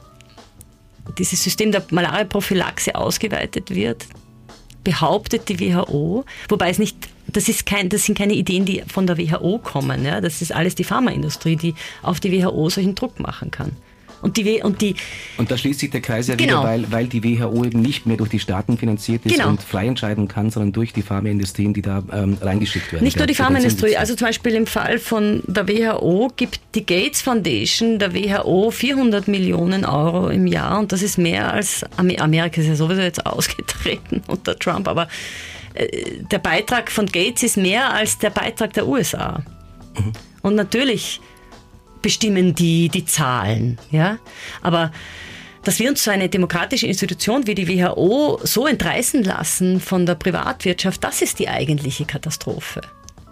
dieses 1.19 1.43
System 1.43 1.73
der 1.73 1.85
Malaria-Prophylaxe 1.91 2.95
ausgeweitet 2.95 3.71
wird, 3.75 4.07
behauptet 4.85 5.49
die 5.49 5.61
WHO, 5.61 6.25
wobei 6.49 6.71
es 6.71 6.79
nicht 6.79 6.97
das, 7.27 7.49
ist 7.49 7.67
kein, 7.67 7.89
das 7.89 8.05
sind 8.05 8.17
keine 8.17 8.33
Ideen, 8.33 8.65
die 8.65 8.83
von 8.87 9.07
der 9.07 9.19
WHO 9.19 9.59
kommen. 9.59 10.05
Ja? 10.05 10.21
Das 10.21 10.41
ist 10.41 10.53
alles 10.53 10.75
die 10.75 10.85
Pharmaindustrie, 10.85 11.57
die 11.57 11.75
auf 12.03 12.21
die 12.21 12.33
WHO 12.33 12.71
solchen 12.71 12.95
Druck 12.95 13.21
machen 13.21 13.51
kann. 13.51 13.73
Und, 14.21 14.37
die, 14.37 14.63
und, 14.63 14.81
die, 14.81 14.97
und 15.37 15.51
da 15.51 15.57
schließt 15.57 15.81
sich 15.81 15.91
der 15.91 16.01
Kreis 16.01 16.27
ja 16.27 16.35
genau. 16.35 16.61
wieder, 16.61 16.65
weil, 16.65 16.93
weil 16.93 17.07
die 17.07 17.23
WHO 17.23 17.65
eben 17.65 17.81
nicht 17.81 18.07
mehr 18.07 18.17
durch 18.17 18.31
die 18.31 18.41
Staaten 18.41 18.77
finanziert 18.77 19.25
ist 19.25 19.37
genau. 19.37 19.49
und 19.49 19.63
frei 19.63 19.87
entscheiden 19.87 20.27
kann, 20.27 20.51
sondern 20.51 20.73
durch 20.73 20.93
die 20.93 21.03
Pharmaindustrien, 21.03 21.73
die 21.73 21.83
da 21.83 22.03
ähm, 22.13 22.37
reingeschickt 22.41 22.93
werden. 22.93 23.05
Nicht 23.05 23.17
nur 23.17 23.27
die 23.27 23.35
Pharmaindustrie, 23.35 23.97
also 23.97 24.15
zum 24.15 24.27
Beispiel 24.27 24.55
im 24.55 24.67
Fall 24.67 24.99
von 24.99 25.43
der 25.47 25.69
WHO 25.69 26.31
gibt 26.37 26.61
die 26.75 26.85
Gates 26.85 27.23
Foundation 27.23 27.99
der 27.99 28.15
WHO 28.15 28.71
400 28.71 29.29
Millionen 29.29 29.85
Euro 29.85 30.29
im 30.29 30.47
Jahr 30.47 30.81
und 30.81 30.93
das 30.93 31.03
ist 31.03 31.19
mehr 31.19 31.53
als 31.53 31.85
Amerika 31.97 32.61
ist 32.61 32.67
ja 32.67 32.75
sowieso 32.75 33.03
jetzt 33.03 33.25
ausgetreten 33.25 34.23
unter 34.27 34.59
Trump, 34.59 34.89
aber 34.89 35.09
äh, 35.75 36.23
der 36.31 36.39
Beitrag 36.39 36.91
von 36.91 37.07
Gates 37.07 37.43
ist 37.43 37.57
mehr 37.57 37.93
als 37.93 38.19
der 38.19 38.31
Beitrag 38.31 38.73
der 38.73 38.87
USA. 38.87 39.43
Mhm. 39.97 40.13
Und 40.43 40.55
natürlich 40.55 41.21
bestimmen 42.03 42.55
die 42.55 42.89
die 42.89 43.05
Zahlen. 43.05 43.79
Ja? 43.91 44.19
Aber 44.63 44.93
dass 45.65 45.79
wir 45.79 45.91
uns 45.91 46.05
so 46.05 46.11
eine 46.11 46.29
demokratische 46.29 46.87
Institution 46.87 47.47
wie 47.47 47.55
die 47.55 47.69
WHO 47.69 48.41
so 48.43 48.67
entreißen 48.67 49.23
lassen 49.23 49.81
von 49.81 50.07
der 50.07 50.15
Privatwirtschaft, 50.15 51.05
das 51.05 51.21
ist 51.21 51.39
die 51.39 51.49
eigentliche 51.49 52.05
Katastrophe. 52.05 52.81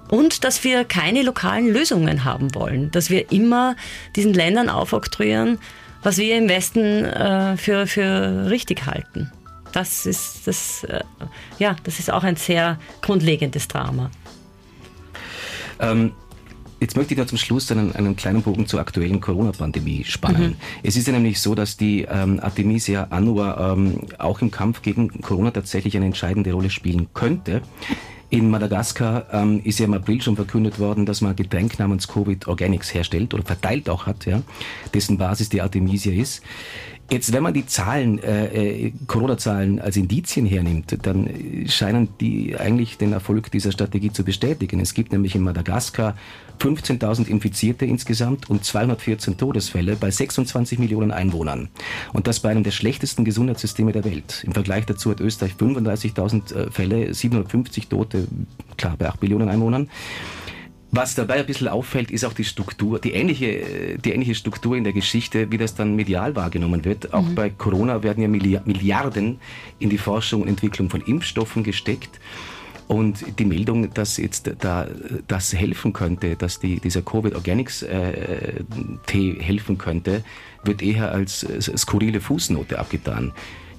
Und 0.08 0.44
dass 0.44 0.62
wir 0.62 0.84
keine 0.84 1.22
lokalen 1.22 1.68
Lösungen 1.68 2.24
haben 2.24 2.54
wollen, 2.54 2.90
dass 2.90 3.10
wir 3.10 3.32
immer 3.32 3.74
diesen 4.14 4.34
Ländern 4.34 4.68
aufoktroyieren, 4.68 5.58
was 6.02 6.18
wir 6.18 6.36
im 6.36 6.48
Westen 6.48 7.04
äh, 7.04 7.56
für, 7.56 7.86
für 7.86 8.48
richtig 8.50 8.86
halten. 8.86 9.32
Das 9.72 10.06
ist, 10.06 10.46
das, 10.46 10.84
äh, 10.84 11.00
ja, 11.58 11.76
das 11.84 11.98
ist 11.98 12.10
auch 12.10 12.22
ein 12.22 12.36
sehr 12.36 12.78
grundlegendes 13.02 13.66
Drama. 13.66 14.10
Ähm, 15.80 16.12
Jetzt 16.78 16.96
möchte 16.96 17.14
ich 17.14 17.18
da 17.18 17.26
zum 17.26 17.38
Schluss 17.38 17.70
einen, 17.72 17.94
einen 17.94 18.16
kleinen 18.16 18.42
Bogen 18.42 18.66
zur 18.66 18.80
aktuellen 18.80 19.20
Corona-Pandemie 19.20 20.04
spannen. 20.04 20.50
Mhm. 20.50 20.56
Es 20.82 20.96
ist 20.96 21.06
ja 21.06 21.12
nämlich 21.14 21.40
so, 21.40 21.54
dass 21.54 21.76
die 21.76 22.02
ähm, 22.02 22.38
Artemisia 22.40 23.04
annua 23.10 23.72
ähm, 23.72 24.00
auch 24.18 24.42
im 24.42 24.50
Kampf 24.50 24.82
gegen 24.82 25.22
Corona 25.22 25.50
tatsächlich 25.50 25.96
eine 25.96 26.06
entscheidende 26.06 26.52
Rolle 26.52 26.68
spielen 26.68 27.08
könnte. 27.14 27.62
In 28.28 28.50
Madagaskar 28.50 29.26
ähm, 29.32 29.60
ist 29.62 29.78
ja 29.78 29.86
im 29.86 29.94
April 29.94 30.20
schon 30.20 30.36
verkündet 30.36 30.78
worden, 30.78 31.06
dass 31.06 31.20
man 31.20 31.36
Getränk 31.36 31.78
namens 31.78 32.08
Covid 32.08 32.48
Organics 32.48 32.92
herstellt 32.92 33.32
oder 33.32 33.44
verteilt 33.44 33.88
auch 33.88 34.06
hat, 34.06 34.26
ja, 34.26 34.42
dessen 34.92 35.16
Basis 35.16 35.48
die 35.48 35.62
Artemisia 35.62 36.12
ist. 36.12 36.42
Jetzt, 37.08 37.32
wenn 37.32 37.42
man 37.42 37.54
die 37.54 37.66
Zahlen, 37.66 38.18
äh, 38.18 38.46
äh, 38.86 38.92
Corona-Zahlen 39.06 39.80
als 39.80 39.96
Indizien 39.96 40.44
hernimmt, 40.44 40.98
dann 41.02 41.30
scheinen 41.68 42.08
die 42.20 42.56
eigentlich 42.56 42.98
den 42.98 43.12
Erfolg 43.12 43.50
dieser 43.52 43.70
Strategie 43.70 44.12
zu 44.12 44.24
bestätigen. 44.24 44.80
Es 44.80 44.92
gibt 44.92 45.12
nämlich 45.12 45.36
in 45.36 45.42
Madagaskar 45.42 46.16
15.000 46.58 47.28
Infizierte 47.28 47.84
insgesamt 47.84 48.50
und 48.50 48.64
214 48.64 49.36
Todesfälle 49.36 49.94
bei 49.94 50.10
26 50.10 50.80
Millionen 50.80 51.12
Einwohnern. 51.12 51.68
Und 52.12 52.26
das 52.26 52.40
bei 52.40 52.50
einem 52.50 52.64
der 52.64 52.72
schlechtesten 52.72 53.24
Gesundheitssysteme 53.24 53.92
der 53.92 54.04
Welt. 54.04 54.42
Im 54.44 54.52
Vergleich 54.52 54.86
dazu 54.86 55.10
hat 55.10 55.20
Österreich 55.20 55.52
35.000 55.52 56.54
äh, 56.54 56.70
Fälle, 56.72 57.14
750 57.14 57.86
Tote, 57.86 58.26
klar, 58.76 58.96
bei 58.98 59.08
8 59.08 59.22
Millionen 59.22 59.48
Einwohnern. 59.48 59.88
Was 60.92 61.14
dabei 61.14 61.34
ein 61.34 61.46
bisschen 61.46 61.68
auffällt, 61.68 62.10
ist 62.10 62.24
auch 62.24 62.32
die 62.32 62.44
Struktur, 62.44 62.98
die 62.98 63.12
ähnliche, 63.12 63.98
die 63.98 64.12
ähnliche 64.12 64.34
Struktur 64.34 64.76
in 64.76 64.84
der 64.84 64.92
Geschichte, 64.92 65.50
wie 65.50 65.58
das 65.58 65.74
dann 65.74 65.96
medial 65.96 66.36
wahrgenommen 66.36 66.84
wird. 66.84 67.12
Auch 67.12 67.22
mhm. 67.22 67.34
bei 67.34 67.50
Corona 67.50 68.02
werden 68.02 68.22
ja 68.22 68.28
Milliarden 68.28 69.38
in 69.78 69.90
die 69.90 69.98
Forschung 69.98 70.42
und 70.42 70.48
Entwicklung 70.48 70.88
von 70.88 71.00
Impfstoffen 71.02 71.64
gesteckt. 71.64 72.20
Und 72.88 73.38
die 73.40 73.44
Meldung, 73.44 73.92
dass 73.92 74.16
jetzt 74.16 74.52
da 74.60 74.86
das 75.26 75.52
helfen 75.52 75.92
könnte, 75.92 76.36
dass 76.36 76.60
die, 76.60 76.78
dieser 76.78 77.02
Covid 77.02 77.34
Organics 77.34 77.82
äh, 77.82 78.62
Tee 79.06 79.36
helfen 79.40 79.76
könnte, 79.76 80.22
wird 80.62 80.82
eher 80.82 81.10
als 81.10 81.44
skurrile 81.76 82.20
Fußnote 82.20 82.78
abgetan. 82.78 83.32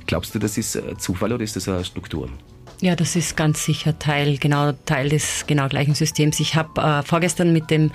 Glaubst 0.07 0.35
du, 0.35 0.39
das 0.39 0.57
ist 0.57 0.77
Zufall 0.97 1.31
oder 1.31 1.43
ist 1.43 1.55
das 1.55 1.69
eine 1.69 1.85
Struktur? 1.85 2.29
Ja, 2.79 2.95
das 2.95 3.15
ist 3.15 3.35
ganz 3.35 3.65
sicher 3.65 3.97
Teil, 3.97 4.37
genau 4.37 4.71
Teil 4.85 5.09
des 5.09 5.45
genau 5.47 5.67
gleichen 5.67 5.95
Systems. 5.95 6.39
Ich 6.39 6.55
habe 6.55 6.79
äh, 6.79 7.01
vorgestern 7.01 7.51
mit 7.51 7.71
dem 7.71 7.91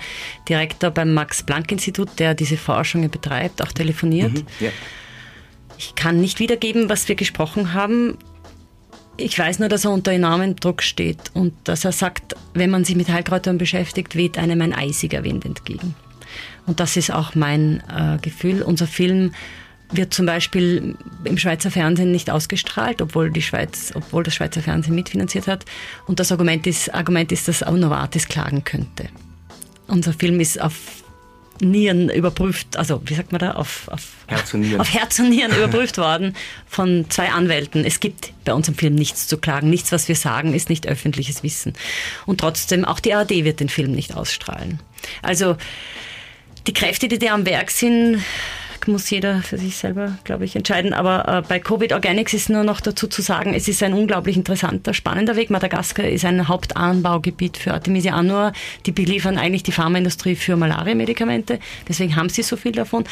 Direktor 0.49 0.91
beim 0.91 1.13
Max-Planck-Institut, 1.13 2.19
der 2.19 2.33
diese 2.33 2.57
Forschung 2.57 3.09
betreibt, 3.09 3.61
auch 3.61 3.71
telefoniert. 3.71 4.33
Mhm, 4.33 4.45
ja. 4.59 4.69
Ich 5.77 5.95
kann 5.95 6.19
nicht 6.19 6.39
wiedergeben, 6.39 6.89
was 6.89 7.07
wir 7.07 7.15
gesprochen 7.15 7.73
haben. 7.73 8.17
Ich 9.15 9.37
weiß 9.37 9.59
nur, 9.59 9.69
dass 9.69 9.85
er 9.85 9.91
unter 9.91 10.11
enormem 10.11 10.55
Druck 10.55 10.83
steht 10.83 11.31
und 11.33 11.53
dass 11.63 11.85
er 11.85 11.91
sagt, 11.91 12.35
wenn 12.53 12.69
man 12.69 12.83
sich 12.83 12.95
mit 12.95 13.09
Heilkräutern 13.09 13.57
beschäftigt, 13.57 14.15
weht 14.15 14.37
einem 14.37 14.61
ein 14.61 14.73
eisiger 14.73 15.23
Wind 15.23 15.45
entgegen. 15.45 15.95
Und 16.65 16.79
das 16.79 16.97
ist 16.97 17.11
auch 17.11 17.35
mein 17.35 17.83
äh, 17.89 18.17
Gefühl. 18.21 18.63
Unser 18.63 18.87
Film 18.87 19.33
wird 19.95 20.13
zum 20.13 20.25
Beispiel 20.25 20.95
im 21.23 21.37
Schweizer 21.37 21.71
Fernsehen 21.71 22.11
nicht 22.11 22.29
ausgestrahlt, 22.29 23.01
obwohl, 23.01 23.29
die 23.31 23.41
Schweiz, 23.41 23.91
obwohl 23.95 24.23
das 24.23 24.35
Schweizer 24.35 24.61
Fernsehen 24.61 24.95
mitfinanziert 24.95 25.47
hat. 25.47 25.65
Und 26.07 26.19
das 26.19 26.31
Argument 26.31 26.65
ist, 26.67 26.93
Argument 26.93 27.31
ist, 27.31 27.47
dass 27.47 27.63
auch 27.63 27.75
Novartis 27.75 28.27
klagen 28.27 28.63
könnte. 28.63 29.09
Unser 29.87 30.13
Film 30.13 30.39
ist 30.39 30.59
auf 30.61 30.73
Nieren 31.61 32.09
überprüft, 32.09 32.77
also 32.77 33.01
wie 33.05 33.13
sagt 33.13 33.31
man 33.31 33.39
da, 33.39 33.51
auf, 33.51 33.87
auf, 33.89 34.01
Herz 34.27 34.53
und 34.53 34.61
Nieren, 34.61 34.81
auf 34.81 34.93
Herz 34.93 35.19
und 35.19 35.29
Nieren 35.29 35.55
überprüft 35.55 35.97
worden 35.97 36.35
von 36.67 37.05
zwei 37.09 37.29
Anwälten. 37.29 37.85
Es 37.85 37.99
gibt 37.99 38.33
bei 38.43 38.53
unserem 38.53 38.75
Film 38.75 38.95
nichts 38.95 39.27
zu 39.27 39.37
klagen. 39.37 39.69
Nichts, 39.69 39.91
was 39.91 40.07
wir 40.07 40.15
sagen, 40.15 40.53
ist 40.53 40.69
nicht 40.69 40.87
öffentliches 40.87 41.43
Wissen. 41.43 41.73
Und 42.25 42.39
trotzdem, 42.39 42.85
auch 42.85 42.99
die 42.99 43.13
ARD 43.13 43.29
wird 43.29 43.59
den 43.59 43.69
Film 43.69 43.91
nicht 43.91 44.15
ausstrahlen. 44.15 44.79
Also 45.21 45.55
die 46.67 46.73
Kräfte, 46.73 47.07
die 47.07 47.19
da 47.19 47.33
am 47.33 47.45
Werk 47.45 47.71
sind, 47.71 48.23
muss 48.87 49.09
jeder 49.09 49.41
für 49.41 49.57
sich 49.57 49.77
selber, 49.77 50.17
glaube 50.23 50.45
ich, 50.45 50.55
entscheiden. 50.55 50.93
Aber 50.93 51.27
äh, 51.27 51.41
bei 51.47 51.59
Covid 51.59 51.93
Organics 51.93 52.33
ist 52.33 52.49
nur 52.49 52.63
noch 52.63 52.81
dazu 52.81 53.07
zu 53.07 53.21
sagen, 53.21 53.53
es 53.53 53.67
ist 53.67 53.83
ein 53.83 53.93
unglaublich 53.93 54.37
interessanter, 54.37 54.93
spannender 54.93 55.35
Weg. 55.35 55.49
Madagaskar 55.49 56.07
ist 56.07 56.25
ein 56.25 56.47
Hauptanbaugebiet 56.47 57.57
für 57.57 57.73
Artemisia 57.73 58.13
annua. 58.13 58.53
Die 58.85 58.91
beliefern 58.91 59.37
eigentlich 59.37 59.63
die 59.63 59.71
Pharmaindustrie 59.71 60.35
für 60.35 60.55
Malaria-Medikamente. 60.55 61.59
Deswegen 61.87 62.15
haben 62.15 62.29
sie 62.29 62.43
so 62.43 62.55
viel 62.55 62.71
davon. 62.71 63.03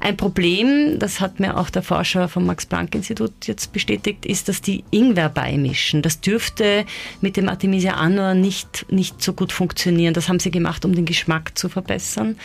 Ein 0.00 0.16
Problem, 0.16 0.98
das 0.98 1.20
hat 1.20 1.40
mir 1.40 1.56
auch 1.56 1.70
der 1.70 1.82
Forscher 1.82 2.28
vom 2.28 2.46
Max-Planck-Institut 2.46 3.46
jetzt 3.46 3.72
bestätigt, 3.72 4.26
ist, 4.26 4.48
dass 4.48 4.60
die 4.60 4.84
Ingwer 4.90 5.28
beimischen. 5.28 6.02
Das 6.02 6.20
dürfte 6.20 6.84
mit 7.20 7.36
dem 7.36 7.48
Artemisia 7.48 7.94
annua 7.94 8.34
nicht, 8.34 8.86
nicht 8.90 9.22
so 9.22 9.32
gut 9.32 9.52
funktionieren. 9.52 10.14
Das 10.14 10.28
haben 10.28 10.40
sie 10.40 10.50
gemacht, 10.50 10.84
um 10.84 10.94
den 10.94 11.04
Geschmack 11.04 11.56
zu 11.56 11.68
verbessern 11.68 12.36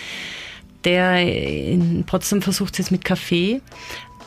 der 0.85 1.21
in 1.21 2.03
Potsdam 2.05 2.41
versucht 2.41 2.73
es 2.73 2.77
jetzt 2.79 2.91
mit 2.91 3.05
Kaffee. 3.05 3.61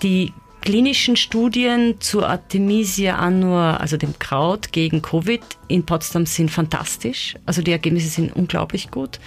Die 0.02 0.32
klinischen 0.62 1.16
Studien 1.16 2.00
zu 2.00 2.24
Artemisia 2.24 3.16
annua, 3.16 3.76
also 3.76 3.96
dem 3.96 4.18
Kraut 4.18 4.72
gegen 4.72 5.02
Covid 5.02 5.42
in 5.68 5.84
Potsdam 5.84 6.24
sind 6.24 6.50
fantastisch. 6.50 7.36
Also 7.46 7.62
die 7.62 7.72
Ergebnisse 7.72 8.08
sind 8.08 8.34
unglaublich 8.34 8.90
gut. 8.90 9.18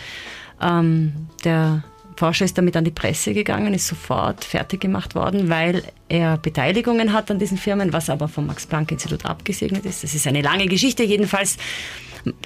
Ähm, 0.61 1.13
der 1.43 1.83
Forscher 2.15 2.45
ist 2.45 2.57
damit 2.57 2.77
an 2.77 2.85
die 2.85 2.91
Presse 2.91 3.33
gegangen, 3.33 3.73
ist 3.73 3.87
sofort 3.87 4.45
fertig 4.45 4.79
gemacht 4.79 5.15
worden, 5.15 5.49
weil 5.49 5.83
er 6.07 6.37
Beteiligungen 6.37 7.11
hat 7.11 7.29
an 7.29 7.39
diesen 7.39 7.57
Firmen, 7.57 7.91
was 7.91 8.09
aber 8.09 8.29
vom 8.29 8.47
Max-Planck-Institut 8.47 9.25
abgesegnet 9.25 9.85
ist. 9.85 10.03
Das 10.03 10.15
ist 10.15 10.25
eine 10.25 10.41
lange 10.41 10.67
Geschichte. 10.67 11.03
Jedenfalls 11.03 11.57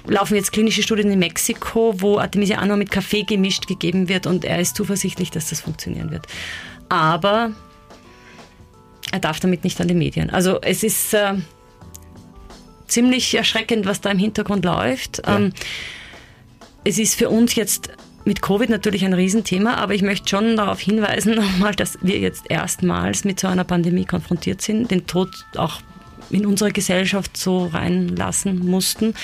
laufen 0.06 0.36
jetzt 0.36 0.52
klinische 0.52 0.82
Studien 0.82 1.10
in 1.10 1.18
Mexiko, 1.18 1.94
wo 1.98 2.18
Artemisia 2.18 2.58
annua 2.58 2.76
mit 2.76 2.90
Kaffee 2.90 3.22
gemischt 3.22 3.66
gegeben 3.66 4.08
wird 4.08 4.26
und 4.26 4.44
er 4.44 4.60
ist 4.60 4.76
zuversichtlich, 4.76 5.30
dass 5.30 5.50
das 5.50 5.60
funktionieren 5.60 6.10
wird. 6.10 6.26
Aber 6.88 7.52
er 9.12 9.20
darf 9.20 9.40
damit 9.40 9.64
nicht 9.64 9.80
an 9.80 9.88
die 9.88 9.94
Medien. 9.94 10.30
Also 10.30 10.60
es 10.60 10.82
ist 10.82 11.14
äh, 11.14 11.34
ziemlich 12.86 13.34
erschreckend, 13.34 13.86
was 13.86 14.00
da 14.00 14.10
im 14.10 14.18
Hintergrund 14.18 14.64
läuft. 14.64 15.22
Ja. 15.26 15.36
Ähm, 15.36 15.52
es 16.84 16.98
ist 16.98 17.14
für 17.14 17.28
uns 17.28 17.54
jetzt 17.54 17.90
mit 18.24 18.42
Covid 18.42 18.68
natürlich 18.68 19.04
ein 19.04 19.14
Riesenthema, 19.14 19.74
aber 19.74 19.94
ich 19.94 20.02
möchte 20.02 20.28
schon 20.28 20.56
darauf 20.56 20.80
hinweisen 20.80 21.34
nochmal, 21.36 21.74
dass 21.74 21.98
wir 22.02 22.18
jetzt 22.18 22.44
erstmals 22.50 23.24
mit 23.24 23.40
so 23.40 23.48
einer 23.48 23.64
Pandemie 23.64 24.04
konfrontiert 24.04 24.60
sind, 24.62 24.90
den 24.90 25.06
Tod 25.06 25.30
auch 25.56 25.80
in 26.30 26.46
unsere 26.46 26.70
Gesellschaft 26.70 27.36
so 27.36 27.66
reinlassen 27.66 28.58
mussten. 28.58 29.14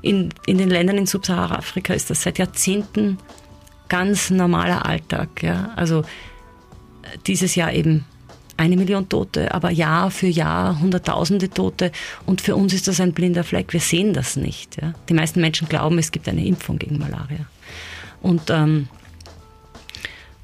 In, 0.00 0.30
in 0.46 0.58
den 0.58 0.70
Ländern 0.70 0.98
in 0.98 1.06
Subsahara-Afrika 1.06 1.94
ist 1.94 2.10
das 2.10 2.22
seit 2.22 2.38
Jahrzehnten 2.38 3.18
ganz 3.88 4.30
normaler 4.30 4.86
Alltag. 4.86 5.42
Ja? 5.42 5.70
Also 5.76 6.02
dieses 7.26 7.54
Jahr 7.54 7.72
eben 7.72 8.04
eine 8.56 8.76
Million 8.76 9.08
Tote, 9.08 9.52
aber 9.52 9.70
Jahr 9.70 10.10
für 10.10 10.28
Jahr 10.28 10.80
Hunderttausende 10.80 11.50
Tote. 11.50 11.92
Und 12.26 12.40
für 12.40 12.56
uns 12.56 12.72
ist 12.72 12.88
das 12.88 13.00
ein 13.00 13.12
blinder 13.12 13.44
Fleck. 13.44 13.72
Wir 13.72 13.80
sehen 13.80 14.12
das 14.12 14.36
nicht. 14.36 14.80
Ja? 14.80 14.94
Die 15.08 15.14
meisten 15.14 15.40
Menschen 15.40 15.68
glauben, 15.68 15.98
es 15.98 16.12
gibt 16.12 16.28
eine 16.28 16.44
Impfung 16.44 16.78
gegen 16.78 16.98
Malaria. 16.98 17.46
Und 18.20 18.50
ähm, 18.50 18.88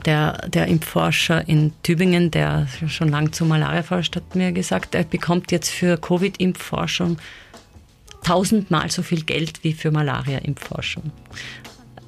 der, 0.05 0.49
der 0.49 0.67
Impfforscher 0.67 1.49
in 1.49 1.73
Tübingen, 1.83 2.31
der 2.31 2.67
schon 2.87 3.09
lange 3.09 3.31
zu 3.31 3.45
Malaria 3.45 3.83
forscht, 3.83 4.17
hat 4.17 4.35
mir 4.35 4.53
gesagt, 4.53 4.95
er 4.95 5.05
bekommt 5.05 5.53
jetzt 5.53 5.71
für 5.71 5.97
Covid-Impfforschung 5.97 7.19
tausendmal 8.25 8.91
so 8.91 9.03
viel 9.03 9.23
Geld 9.23 9.65
wie 9.65 9.73
für 9.73 9.91
Malaria-Impfforschung. 9.91 11.11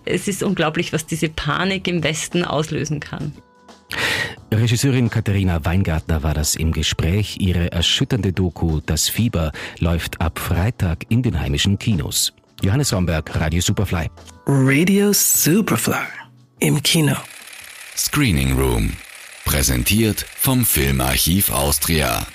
Es 0.05 0.29
ist 0.29 0.43
unglaublich, 0.43 0.93
was 0.93 1.07
diese 1.07 1.29
Panik 1.29 1.87
im 1.89 2.03
Westen 2.03 2.45
auslösen 2.45 3.01
kann. 3.01 3.33
Regisseurin 4.53 5.11
Katharina 5.11 5.65
Weingartner 5.65 6.23
war 6.23 6.35
das 6.35 6.57
im 6.57 6.73
Gespräch. 6.73 7.37
Ihre 7.39 7.71
erschütternde 7.71 8.33
Doku 8.33 8.81
Das 8.85 9.09
Fieber 9.09 9.53
läuft 9.79 10.21
ab 10.21 10.39
Freitag 10.39 11.07
in 11.09 11.23
den 11.23 11.39
heimischen 11.39 11.79
Kinos. 11.79 12.33
Johannes 12.63 12.93
Romberg, 12.93 13.35
Radio 13.37 13.61
Superfly. 13.61 14.11
Radio 14.47 15.13
Superfly 15.13 15.95
im 16.59 16.83
Kino. 16.83 17.17
Screening 18.03 18.59
Room. 18.59 18.97
Präsentiert 19.45 20.25
vom 20.39 20.65
Filmarchiv 20.65 21.51
Austria. 21.51 22.27